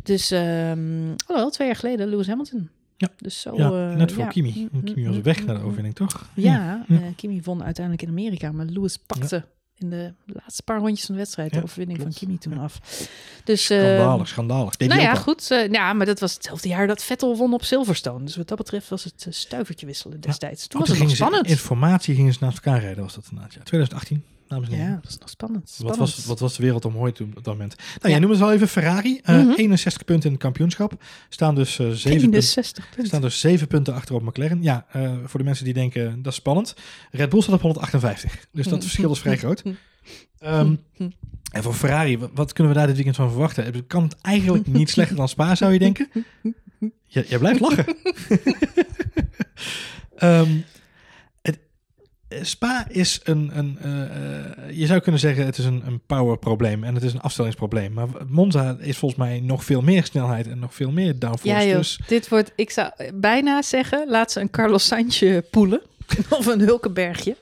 [0.03, 0.28] Dus,
[1.26, 2.70] wel twee jaar geleden Lewis Hamilton.
[2.96, 3.09] Ja.
[3.16, 4.28] Dus zo, Ja, eh, net voor ja.
[4.28, 4.68] Kimi.
[4.72, 6.30] Mm, Kimi mm, was mm, weg naar de overwinning, toch?
[6.34, 6.96] Ja, Ja.
[6.96, 9.44] eh, Kimi won uiteindelijk in Amerika, maar Lewis pakte
[9.81, 12.18] in de laatste paar rondjes van de wedstrijd Ja, de overwinning klopt.
[12.18, 12.81] van Kimi toen af.
[13.45, 14.76] Dus, eh, Schandalig, schandalig.
[14.76, 15.51] Deed nou ja, goed.
[15.51, 18.24] eh, ja, maar dat was hetzelfde jaar dat Vettel won op Silverstone.
[18.24, 20.66] Dus wat dat betreft was het eh, stuivertje wisselen destijds.
[20.66, 21.47] Toen was het nog ze- spannend.
[21.47, 23.55] Informatie gingen ze naast elkaar rijden, was dat inderdaad.
[23.55, 23.61] Ja.
[23.62, 24.88] 2018, dames en heren.
[24.90, 25.74] Ja, dat was nog spannend.
[25.78, 27.76] Wat was, wat was de wereld om mooi toen op dat moment?
[27.76, 28.09] Nou, Ja.
[28.09, 29.20] jij noemde het wel even Ferrari.
[29.22, 29.51] Eh, Mhm.
[29.51, 31.03] 61 punten in het kampioenschap.
[31.28, 33.07] Staan dus, eh 7 punten, 61 punten.
[33.07, 34.62] staan dus 7 punten achter op McLaren.
[34.62, 36.74] Ja, eh, voor de mensen die denken, dat is spannend.
[37.11, 38.46] Red Bull staat op 158.
[38.53, 38.82] Dus dat Mhm.
[38.82, 39.64] verschil is vrij groot.
[39.64, 39.74] Mhm.
[40.38, 41.11] Ehm, Mhm.
[41.53, 43.64] en voor Ferrari, wa- wat kunnen we daar dit weekend van verwachten?
[43.64, 46.09] Het kan het eigenlijk niet slechter dan Spa, zou je denken?
[47.07, 47.84] Jij blijft lachen.
[50.16, 50.48] Ehm, eh,
[52.43, 56.85] Spa is een, een eh, eh, je zou kunnen zeggen, het is een, een powerprobleem
[56.85, 57.93] en het is een afstellingsprobleem.
[57.93, 61.66] Maar Monza is volgens mij nog veel meer snelheid en nog veel meer downforce.
[61.66, 65.81] Ja dus dit wordt, ik zou bijna zeggen, laat ze een Carlos Sainz poelen.
[66.39, 67.37] of een Hulkenbergje.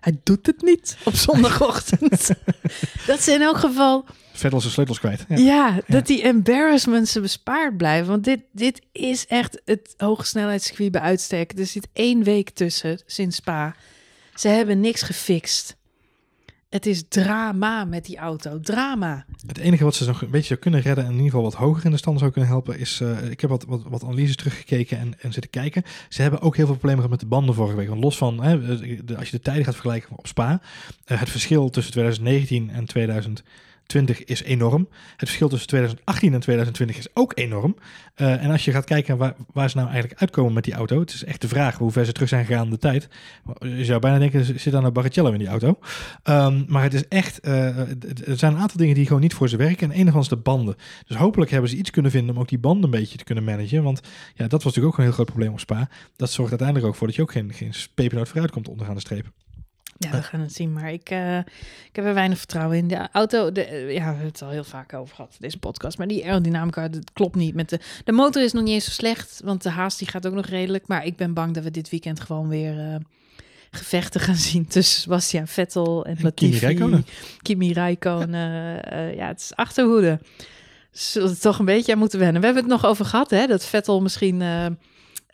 [0.00, 2.30] Hij doet het niet op zondagochtend.
[3.06, 5.24] dat ze in elk geval Vettel zijn sleutels kwijt.
[5.28, 5.36] Ja.
[5.36, 8.06] Ja, dat die embarrassments ze bespaard blijven.
[8.06, 11.58] Want dit, dit is echt het hogesnelheidscircuit bij uitstek.
[11.58, 13.74] Er zit één week tussen sinds Spa.
[14.34, 15.76] Ze hebben niks gefixt.
[16.74, 18.60] Het is drama met die auto.
[18.60, 19.24] Drama.
[19.46, 21.54] Het enige wat ze nog een beetje zou kunnen redden en in ieder geval wat
[21.54, 24.36] hoger in de stand zou kunnen helpen is, eh, ik heb wat, wat, wat analyses
[24.36, 25.82] teruggekeken en, en zitten kijken.
[26.08, 27.88] Ze hebben ook heel veel problemen gehad met de banden vorige week.
[27.88, 30.60] Want los van, hè, de, als je de tijden gaat vergelijken op Spa,
[31.04, 32.84] eh, het verschil tussen 2019 en
[33.86, 34.88] 2020 is enorm.
[35.16, 37.76] Het verschil tussen 2018 en 2020 is ook enorm.
[38.14, 41.00] Eh, en als je gaat kijken waar, waar ze nou eigenlijk uitkomen met die auto,
[41.00, 43.08] het is echt de vraag hoe ver ze terug zijn gegaan in de tijd.
[43.60, 45.78] Je zou bijna denken, zit dan een Barrichello in die auto.
[46.22, 49.34] Ehm, maar het is echt, eh, het- er zijn een aantal dingen die gewoon niet
[49.34, 49.90] voor ze werken.
[49.90, 50.76] En is de banden.
[51.06, 53.44] Dus hopelijk hebben ze iets kunnen vinden om ook die banden een beetje te kunnen
[53.44, 53.82] managen.
[53.82, 54.00] Want
[54.34, 55.88] ja, dat was natuurlijk ook een heel groot probleem op Spa.
[56.16, 59.00] Dat zorgt uiteindelijk ook voor dat je ook geen, geen pepernoot vooruit komt onderaan de
[59.00, 59.43] streep.
[59.98, 60.72] Ja, we gaan het zien.
[60.72, 62.88] Maar ik, eh, ik heb er weinig vertrouwen in.
[62.88, 65.98] De auto, de, eh, ja, we hebben het al heel vaak over gehad, deze podcast.
[65.98, 67.54] Maar die aerodynamica, dat klopt niet.
[67.54, 70.26] Met de, de motor is nog niet eens zo slecht, want de haast die gaat
[70.26, 70.86] ook nog redelijk.
[70.86, 72.96] Maar ik ben bang dat we dit weekend gewoon weer eh,
[73.70, 76.58] gevechten gaan zien tussen Sebastian Vettel en, Latifi.
[76.58, 77.06] Kimi Räikkönen.
[77.42, 79.16] Kimi Räikkönen.
[79.16, 80.20] ja, het is achterhoede.
[80.90, 82.40] Zullen we toch een beetje aan moeten wennen.
[82.40, 84.42] We hebben het nog over gehad, hè, dat Vettel misschien...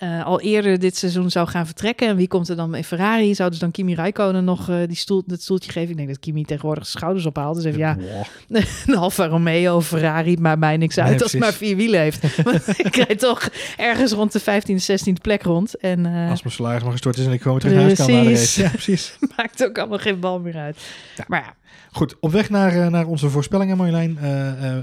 [0.01, 2.09] eh, al eerder dit seizoen zou gaan vertrekken.
[2.09, 3.35] En wie komt er dan in Ferrari?
[3.35, 5.91] Zouden ze dan Kimi Räikkönen nog eh, die stoel, dat stoeltje geven?
[5.91, 7.57] Ik denk dat Kimi tegenwoordig zijn schouders ophaalt.
[7.57, 7.97] Dus even, ja,
[8.87, 12.37] een Alfa Romeo, Ferrari, maakt mij niks uit Nee, als het maar vier wielen heeft.
[12.45, 15.75] Want ik rijd toch ergens rond de 15e, 16e plek rond.
[15.77, 18.25] En eh, Als mijn salaris maar gestort is en ik gewoon terug naar huis kan
[18.25, 18.63] race.
[18.63, 19.17] Ja, precies.
[19.37, 20.77] maakt ook allemaal geen bal meer uit.
[21.17, 21.25] Ja.
[21.29, 21.55] Maar ja,
[21.93, 24.19] Goed, op weg naar, naar onze voorspellingen Marjolein.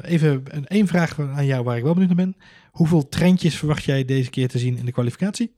[0.01, 2.35] Even een één vraag aan jou waar ik wel benieuwd naar ben.
[2.77, 5.51] Hoeveel treintjes verwacht jij deze keer te zien in de kwalificatie?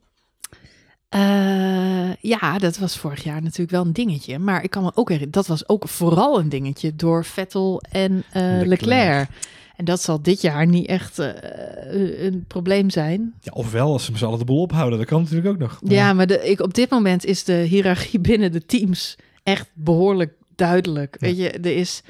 [1.10, 4.40] Eh, ja, dat was vorig jaar natuurlijk wel een dingetje.
[4.40, 8.24] Maar ik kan me ook herinneren, dat was ook vooral een dingetje door Vettel en
[8.32, 8.68] eh, Leclerc.
[8.68, 9.30] Leclerc.
[9.76, 13.34] En dat zal dit jaar niet echt eh, een probleem zijn.
[13.42, 15.00] Ja, ofwel als ze met z'n allen de boel ophouden.
[15.00, 15.82] Dat kan natuurlijk ook nog.
[15.82, 19.70] Maar Ja, maar de, ik, op dit moment is de hiërarchie binnen de teams echt
[19.74, 21.18] behoorlijk duidelijk.
[21.20, 21.28] Ja.
[21.28, 22.02] Weet je, er is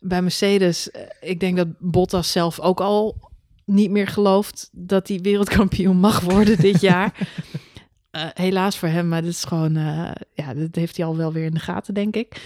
[0.00, 0.90] bij Mercedes,
[1.20, 3.32] ik denk dat Bottas zelf ook al
[3.64, 7.28] niet meer gelooft dat hij wereldkampioen mag worden dit jaar.
[8.10, 11.32] Eh, helaas voor hem, maar dit is gewoon, eh, ja, dat heeft hij al wel
[11.32, 12.36] weer in de gaten, denk ik.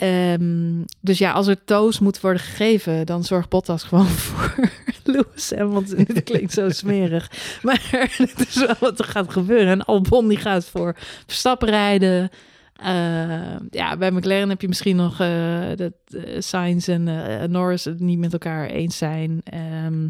[0.00, 4.70] Ehm, dus ja, als er toos moet worden gegeven, dan zorgt Bottas gewoon voor
[5.04, 6.04] Lewis Hamilton.
[6.04, 9.68] Dit klinkt zo smerig, maar het is wel wat er gaat gebeuren.
[9.68, 10.96] En Albon die gaat voor
[11.26, 12.30] Verstappen rijden.
[12.76, 17.04] Eh, ja, bij McLaren heb je misschien nog eh, dat uh, Sainz en
[17.50, 19.40] Norris het niet met elkaar eens zijn.
[19.44, 20.08] Ehm,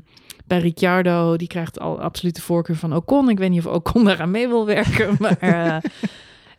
[0.51, 3.29] bij Ricciardo, die krijgt al absoluut de voorkeur van Ocon.
[3.29, 5.77] Ik weet niet of Ocon daaraan mee wil werken, maar eh,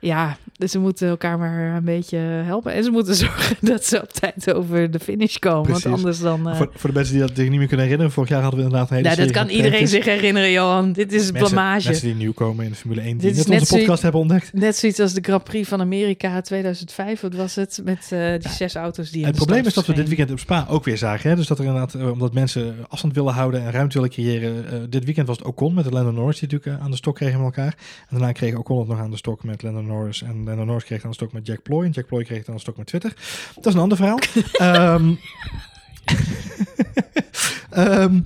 [0.02, 2.74] ja, dus ze moeten elkaar maar een beetje helpen.
[2.74, 5.84] En ze moeten zorgen dat ze op tijd over de finish komen, Precies.
[5.84, 6.50] want anders dan...
[6.50, 8.60] eh, Voor, voor de mensen die dat zich niet meer kunnen herinneren, vorig jaar hadden
[8.60, 10.92] we inderdaad een hele nou, dat kan iedereen zich herinneren, Johan.
[10.94, 11.88] Dit is Mensen, blamage.
[11.88, 14.02] mensen die nieuw komen in de Formule 1, die Dit net net onze zoiets- podcast
[14.02, 14.54] hebben ontdekt.
[14.54, 17.82] Net zoiets als de Grand Prix van Amerika 2005, wat was het?
[17.84, 20.40] Met eh, die zes auto's die Het de probleem is dat we dit weekend op
[20.40, 21.30] Spa ook weer zagen.
[21.30, 21.36] Hè?
[21.36, 24.90] Dus dat er inderdaad, eh, omdat mensen afstand willen houden en ruimte willen creëren.
[24.90, 27.46] dit weekend was het Ocon met Lando Norris die natuurlijk aan de stok kregen met
[27.46, 27.76] elkaar.
[28.00, 30.22] En daarna kreeg Ocon het nog aan de stok met Lando Norris.
[30.22, 31.86] En Lando Norris kreeg aan de stok met Jack Ploy.
[31.86, 33.14] En Jack Ploy kreeg aan de stok met Twitter.
[33.56, 34.20] Dat is een ander verhaal.
[34.54, 35.14] Ehm
[37.70, 38.20] ehm,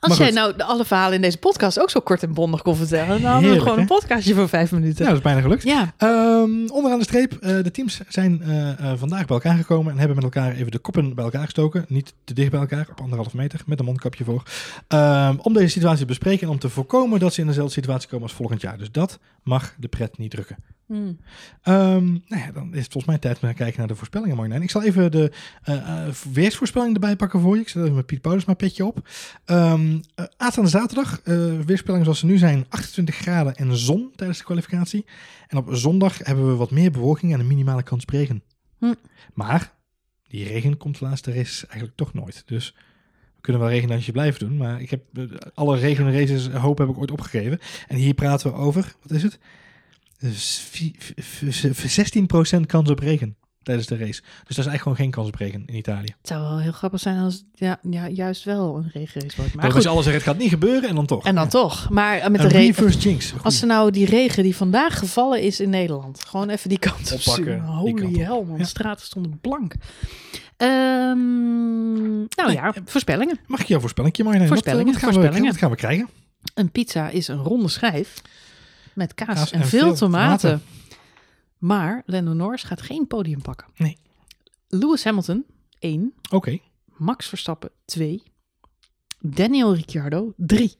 [0.00, 3.08] Als jij nou alle verhalen in deze podcast ook zo kort en bondig kon vertellen,
[3.08, 3.80] dan hadden we Heerlijk, gewoon hè?
[3.80, 5.04] een podcastje van vijf ja, minuten.
[5.06, 5.62] dat is bijna gelukt.
[5.62, 9.92] Ja, Ehm, onderaan de streep, eh, de teams zijn eh, eh, vandaag bij elkaar gekomen
[9.92, 11.84] en hebben met elkaar even de koppen bij elkaar gestoken.
[11.88, 14.42] Niet te dicht bij elkaar, op anderhalf meter, met een mondkapje voor.
[15.42, 18.26] Om deze situatie te bespreken en om te voorkomen dat ze in dezelfde situatie komen
[18.26, 18.78] als volgend jaar.
[18.78, 20.56] Dus dat mag de pret niet drukken.
[20.90, 21.12] Hm.
[21.62, 24.62] Ehm, nou ja, dan is het volgens mij tijd om te kijken naar de voorspellingen.
[24.62, 25.32] Ik zal even de
[25.62, 27.60] eh, eh, weersvoorspelling erbij pakken voor je.
[27.60, 29.08] Ik zet even mijn Piet Paulus maar petje op.
[29.44, 34.38] Ehm eh, aanstaande zaterdag, eh weerspellingen zoals ze nu zijn, 28 graden en zon tijdens
[34.38, 35.04] de kwalificatie.
[35.48, 38.42] En op zondag hebben we wat meer bewolking en een minimale kans op regen.
[38.78, 38.94] Hm.
[39.34, 39.72] Maar
[40.28, 42.42] die regen komt de laatste race eigenlijk toch nooit.
[42.46, 42.74] Dus
[43.40, 44.56] we kunnen wel regendansje blijven doen.
[44.56, 45.24] Maar ik heb eh,
[45.54, 47.58] alle regenraces hoop heb ik ooit opgegeven.
[47.88, 49.38] En hier praten we over, wat is het?
[50.18, 51.98] Dus vi- v- v-
[52.56, 54.20] 16% kans op regen tijdens de race.
[54.20, 56.14] Dus dat is eigenlijk gewoon geen kans op regen in Italië.
[56.18, 59.54] het zou wel heel grappig zijn als ja, ja, juist wel een regenrace wordt.
[59.54, 61.24] Maar goed, ze alles zeggen, het gaat niet gebeuren en dan toch.
[61.24, 61.90] en dan toch.
[61.90, 62.66] Maar eh, met de regen...
[62.84, 63.32] reverse jinx.
[63.42, 67.12] Als ze nou die regen die vandaag gevallen is in Nederland, gewoon even die kant
[67.12, 68.50] op Oppakken, Holy hell, man.
[68.50, 68.56] Ja.
[68.56, 69.74] De straten stonden blank.
[70.60, 73.38] Ehm, nou Nee, ja, eh, voorspellingen.
[73.46, 74.48] Mag ik jouw voorspellingje, Marjolein?
[74.50, 75.52] Wat, eh, Voorspellingen, Wat, gaan we, voorspellingen.
[75.52, 76.08] wat gaan we krijgen?
[76.54, 78.22] Een pizza is een ronde schijf
[78.94, 80.48] met kaas, Kaas en, en veel veel tomaten.
[80.50, 80.66] tomaten.
[81.58, 83.66] Maar Lando Norris gaat geen podium pakken.
[83.76, 83.98] Nee.
[84.68, 85.44] Lewis Hamilton
[85.78, 86.58] 1, Oké.
[86.96, 88.22] Max Verstappen 2,
[89.20, 90.74] Daniel Ricciardo 3.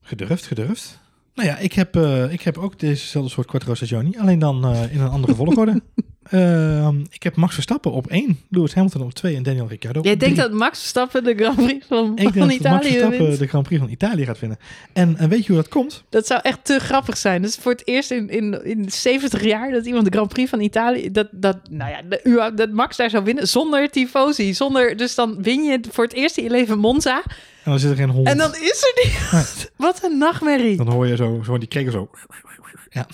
[0.00, 0.98] Gedurfd, gedurfd.
[1.34, 5.00] Nou ja, ik heb, eh, ik heb ook dezezelfde soort Quattro Stagioni, alleen dan in
[5.00, 5.82] een andere volgorde.
[6.30, 10.04] Ehm, ik heb Max Verstappen op 1, Lewis Hamilton op 2 en Daniel Ricciardo op
[10.04, 13.26] Jij denkt dat Max Verstappen de Grand Prix van, Ik van dat Max Italië Verstappen
[13.26, 13.38] wint?
[13.38, 14.58] de Grand Prix van Italië gaat winnen.
[14.92, 16.04] En, en weet je hoe dat komt?
[16.08, 17.42] Dat zou echt te grappig zijn.
[17.42, 20.50] Dat is voor het eerst in, in, in 70 jaar dat iemand de Grand Prix
[20.50, 21.10] van Italië...
[21.10, 24.54] Dat, dat, nou ja, de, dat Max daar zou winnen zonder tifosi.
[24.54, 27.22] Zonder, dus dan win je voor het eerst in je leven Monza.
[27.64, 28.26] En dan zit er geen hond.
[28.26, 29.70] En dan is er niet.
[29.76, 30.76] Wat een nachtmerrie.
[30.76, 32.10] Dan hoor je zo, zo die kreken zo.
[32.90, 33.06] Ja,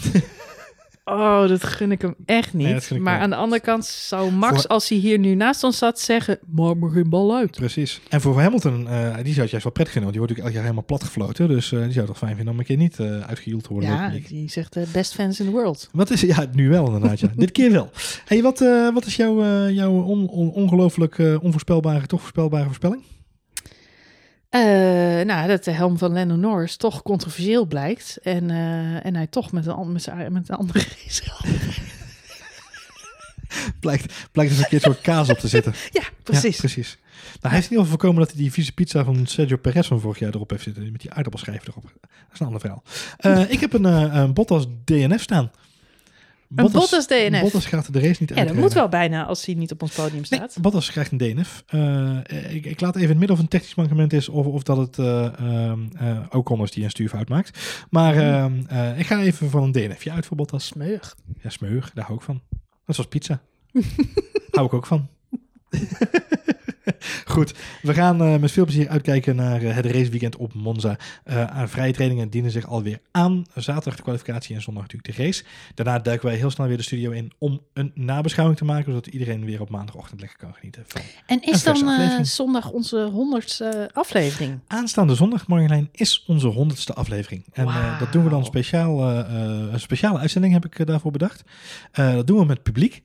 [1.09, 2.91] Oh, dat gun ik hem echt niet.
[2.91, 5.79] Nee, maar aan de andere kant zou Max, Voor- als hij hier nu naast ons
[5.79, 6.39] zat, zeggen...
[6.47, 7.51] Maak me geen bal uit.
[7.51, 8.01] precies.
[8.09, 10.03] En voor Hamilton, eh, die zou het juist wel prettig vinden.
[10.03, 11.49] Want die wordt natuurlijk elk jaar helemaal plat gefloten.
[11.49, 13.73] Dus eh, die zou het toch fijn vinden om een keer niet uh, uitgehield te
[13.73, 13.91] worden.
[13.91, 15.89] Ja, die zegt de best fans in the world.
[15.93, 17.21] Wat is Ja, nu wel inderdaad.
[17.21, 17.29] Ja.
[17.37, 17.91] Dit keer wel.
[18.25, 22.65] Hey, wat, eh, wat is jouw, eh, jouw on, on- ongelooflijk eh, onvoorspelbare, toch voorspelbare
[22.65, 23.03] voorspelling?
[24.51, 24.61] Eh,
[25.27, 28.19] nou, dat de helm van Lennon Norris toch controversieel blijkt.
[28.23, 31.23] En, eh, en hij toch met een, met zijn- met een andere race
[33.81, 35.75] Blijkt, blijkt er een keer soort kaas op te zitten.
[35.93, 36.55] Ja, precies.
[36.55, 36.99] Ja, precies.
[37.23, 39.89] Nou, hij heeft in ieder geval voorkomen dat hij die vieze pizza van Sergio Perez
[39.89, 40.93] van vorig jaar erop heeft zitten.
[40.93, 41.83] Met die aardappelschijf erop.
[42.01, 42.83] Dat is een ander verhaal.
[43.17, 45.51] Eh, ik heb een, een Bottas DNF staan.
[46.49, 47.41] Bottas DNF?
[47.41, 49.93] Bottas gaat de race niet Ja, dat moet wel bijna als hij niet op ons
[49.93, 50.59] podium Nee, staat.
[50.61, 51.63] Bottas krijgt een DNF.
[51.67, 52.19] Eh,
[52.55, 54.77] ik, ik laat even in het midden of een technisch mankement is of, of dat
[54.77, 57.59] het eh ehm, eh, Ocon is die een stuurfout maakt.
[57.91, 58.23] Maar Mhm.
[58.25, 58.53] ehm,
[58.91, 60.67] eh, ik ga even van een DNFje uit voor Bottas.
[60.67, 61.17] Smeug.
[61.43, 62.41] Ja, smeur, daar hou ik van.
[62.87, 63.41] Net zoals pizza.
[64.51, 65.09] hou ik ook van.
[67.35, 70.97] Goed, we gaan eh, met veel plezier uitkijken naar eh, het raceweekend op Monza.
[71.25, 73.45] Aan vrije trainingen dienen zich alweer aan.
[73.55, 75.45] Zaterdag de kwalificatie en zondag natuurlijk de race.
[75.75, 79.07] Daarna duiken wij heel snel weer de studio in om een nabeschouwing te maken, zodat
[79.07, 81.01] iedereen weer op maandagochtend lekker kan genieten van.
[81.27, 84.59] En is dan zondag onze honderdste aflevering?
[84.67, 87.45] Aanstaande zondag, Marjolein, is onze honderdste aflevering.
[87.53, 87.69] En
[87.99, 91.43] dat doen we dan speciaal, een speciale uitzending heb ik daarvoor bedacht.
[91.93, 93.03] Dat doen we met publiek.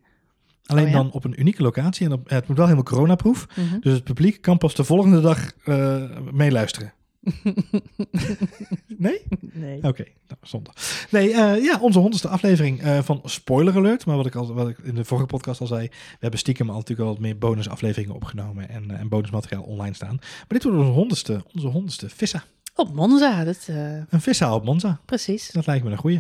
[0.72, 0.98] Alleen Oh ja?
[0.98, 2.06] dan op een unieke locatie.
[2.06, 3.48] En op, het moet wel helemaal coronaproof.
[3.56, 3.80] Mhm.
[3.80, 6.94] Dus het publiek kan pas de volgende dag eh, meeluisteren.
[8.98, 9.22] nee?
[9.40, 9.78] Nee.
[9.84, 10.70] Oké, nou, zonde.
[11.10, 14.06] Nee, eh, ja, onze honderdste aflevering eh, van Spoiler Alert.
[14.06, 16.70] Maar wat ik, al, wat ik in de vorige podcast al zei, we hebben stiekem
[16.70, 20.16] al natuurlijk al wat meer bonusafleveringen opgenomen en, en bonusmateriaal online staan.
[20.20, 22.44] Maar dit wordt onze honderdste, onze honderdste Vissa.
[22.76, 23.68] Op Monza, dat,
[24.10, 25.00] Een Vissa op Monza.
[25.06, 25.52] precies.
[25.52, 26.20] Dat lijkt me een goeie.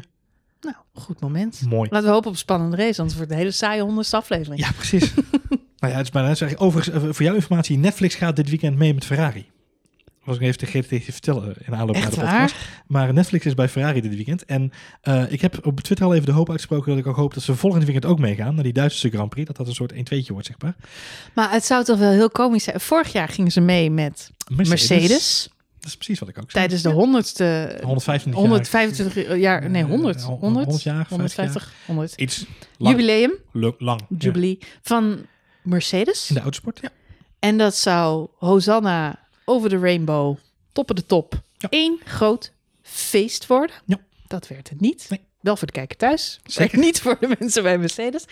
[0.61, 1.61] Nou, goed moment.
[1.69, 1.89] Mooi.
[1.89, 4.61] Laten we hopen op een spannende race, anders wordt het een hele saaie honderdste aflevering.
[4.61, 5.13] Ja, precies.
[5.79, 8.77] nou ja, het is bijna, zeg, overigens, eh, voor jouw informatie, Netflix gaat dit weekend
[8.77, 9.49] mee met Ferrari.
[10.23, 12.25] Was ik even tegen te vertellen in aanloop naar de waar?
[12.25, 12.55] podcast.
[12.87, 14.45] Maar Netflix is bij Ferrari dit weekend.
[14.45, 17.33] En eh, ik heb op Twitter al even de hoop uitgesproken dat ik ook hoop
[17.33, 19.47] dat ze volgend weekend ook meegaan naar die Duitse Grand Prix.
[19.47, 20.75] Dat dat een soort 1-2'tje wordt, zeg maar.
[21.33, 22.79] Maar het zou toch wel heel komisch zijn.
[22.79, 25.49] Vorig jaar gingen ze mee met Mercedes,
[25.81, 26.63] Dat is precies wat ik ook zei.
[26.67, 28.49] tijdens de honderdste, 125 jaar.
[28.49, 32.13] 125 jaar, nee 100, Eh, 100, 100 jaar, 150, 100.
[32.15, 32.45] Iets
[32.77, 32.95] lang.
[32.95, 33.31] Jubileum,
[33.77, 34.01] lang.
[34.09, 34.15] Ja.
[34.17, 35.25] jubilee van
[35.63, 36.29] Mercedes.
[36.29, 36.89] In de autosport, ja.
[37.39, 40.37] En dat zou Hosanna over de rainbow,
[40.71, 41.69] toppen de top, Ja.
[41.69, 42.51] één groot
[42.81, 43.75] feest worden.
[43.85, 43.99] Ja.
[44.27, 45.05] Dat werd het niet.
[45.09, 45.19] Nee.
[45.41, 46.79] Wel voor de kijker thuis, Zeker.
[46.79, 48.25] niet voor de mensen bij Mercedes.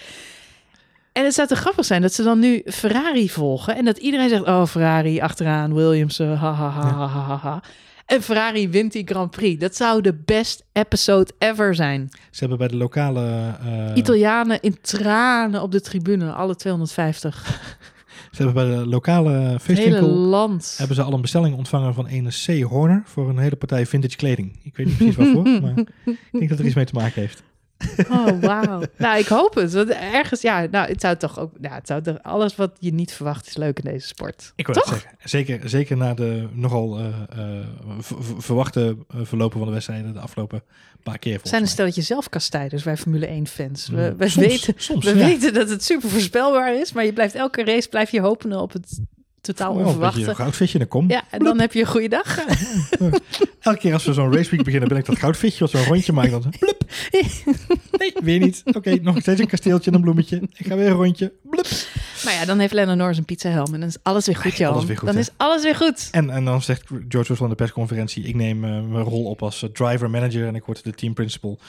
[1.12, 4.30] En het zou te grappig zijn dat ze dan nu Ferrari volgen en dat iedereen
[4.30, 7.64] zegt, oh Ferrari achteraan, Williams, eh, ha ha ha ha ha ha.
[8.10, 9.60] En Ferrari wint die Grand Prix.
[9.60, 12.10] Dat zou de best episode ever zijn.
[12.12, 13.56] Ze hebben bij de lokale...
[13.64, 17.44] eh, Italianen in tranen op de tribune, alle 250.
[18.32, 20.08] ze hebben bij de lokale feestwinkel...
[20.08, 20.76] land.
[20.78, 22.64] hebben ze al een bestelling ontvangen van ene C.
[22.64, 24.60] Horner voor een hele partij vintage kleding.
[24.64, 27.44] Ik weet niet precies waarvoor, maar ik denk dat er iets mee te maken heeft.
[28.10, 28.82] Oh, wauw.
[28.98, 29.74] nou, ik hoop het.
[29.74, 32.94] Want ergens, ja, nou, het zou toch ook, ja, het zou toch, alles wat je
[32.94, 34.54] niet verwacht is leuk in deze sport.
[34.56, 35.12] Ik wil het zeggen.
[35.24, 37.66] Zeker, zeker na de nogal eh, eh,
[38.38, 40.64] verwachte eh, verlopen van de wedstrijden de afgelopen
[41.04, 41.40] paar keer.
[41.42, 43.88] We zijn een stelletje zelfkastijders, wij Formule 1 fans.
[43.88, 45.26] We, Mm, we soms, weten, soms, we ja.
[45.26, 48.74] weten dat het super voorspelbaar is, maar je blijft elke race blijf je hopen op
[48.74, 49.00] het
[49.42, 50.30] totaal beetje onverwachte.
[50.30, 51.10] een goudvisje, dan kom.
[51.10, 52.40] Ja, en dan heb je een goede dag.
[53.60, 56.32] Elke keer als we zo'n raceweek beginnen, ben ik dat goudvisje wat zo'n rondje maakt.
[56.32, 56.84] Dan blup.
[58.00, 58.62] Nee, weer niet.
[58.66, 60.42] Oké, nog steeds een kasteeltje en een bloemetje.
[60.56, 61.34] Ik ga weer een rondje.
[61.44, 61.68] Blup.
[62.24, 64.58] Maar ja, dan heeft Lennon Norris een pizza helm en dan is alles weer goed,
[64.58, 65.20] dan hè?
[65.20, 66.08] is alles weer goed.
[66.12, 69.42] En, en dan zegt George Russell in de persconferentie: Ik neem eh, mijn rol op
[69.44, 71.60] als eh, driver manager en ik word de team principal.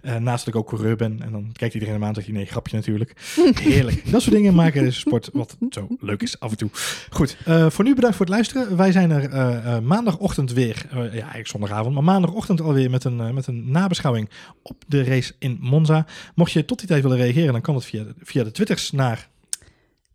[0.00, 1.22] Eh, naast dat ik ook coureur ben.
[1.22, 3.12] En dan kijkt iedereen hem aan en zegt hij: Nee, grapje natuurlijk.
[3.60, 4.10] Heerlijk.
[4.10, 6.70] Dat soort dingen maken deze sport wat zo leuk is af en toe.
[7.10, 7.36] Goed,
[7.68, 8.76] voor nu bedankt voor het luisteren.
[8.76, 10.86] Wij zijn er maandagochtend weer.
[10.92, 14.30] ja, eigenlijk zondagavond, maar maandagochtend alweer met een, met een nabeschouwing
[14.62, 16.06] op de race in Monza.
[16.34, 18.90] Mocht je tot die tijd willen reageren, dan kan het via, de- via de Twitters
[18.90, 19.28] naar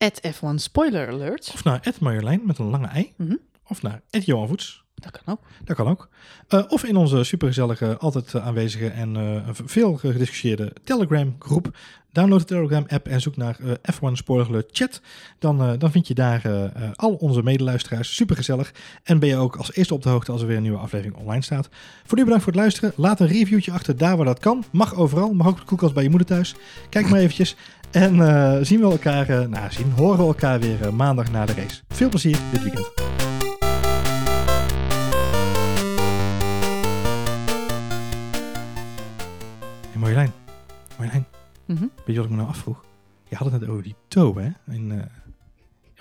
[0.03, 1.51] F1 spoiler alert.
[1.53, 3.13] of naar Marjolein met een lange ei.
[3.15, 3.35] Mhm.
[3.67, 4.83] Of naar Johan Voets.
[4.95, 5.41] Dat kan ook.
[5.63, 6.09] Dat kan ook.
[6.47, 11.77] Eh, of in onze supergezellige, altijd eh, aanwezige en eh, veel gediscussieerde Telegram groep.
[12.11, 15.01] Download de Telegram app en zoek naar eh, F1 Spoiler Alert Chat.
[15.39, 18.15] Dan, dan vind je daar al onze medeluisteraars.
[18.15, 18.73] Supergezellig.
[19.03, 21.15] En ben je ook als eerste op de hoogte als er weer een nieuwe aflevering
[21.17, 21.69] online staat.
[22.05, 22.93] Voor nu bedankt voor het luisteren.
[22.95, 24.63] Laat een reviewtje achter daar waar dat kan.
[24.71, 25.33] Mag overal.
[25.33, 26.55] Mag ook op de koelkast bij je moeder thuis.
[26.89, 27.55] Kijk maar eventjes.
[27.95, 31.45] En eh, zien we elkaar, eh, nou zien, horen we elkaar weer eh, maandag na
[31.45, 31.81] de race.
[31.87, 32.91] Veel plezier dit weekend.
[39.91, 40.31] Hey Marjolein.
[40.97, 41.25] Marjolein,
[41.65, 41.81] Mhm.
[41.81, 42.83] weet je wat ik me nou afvroeg?
[43.29, 44.73] Je had het net over die toe, hè?
[44.73, 45.09] In,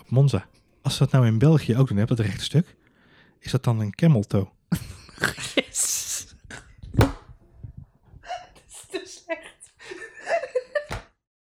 [0.00, 0.46] op Monza.
[0.82, 2.76] Als ze dat nou in België ook doen, heb dat rechte stuk.
[3.38, 4.46] Is dat dan een camel toe?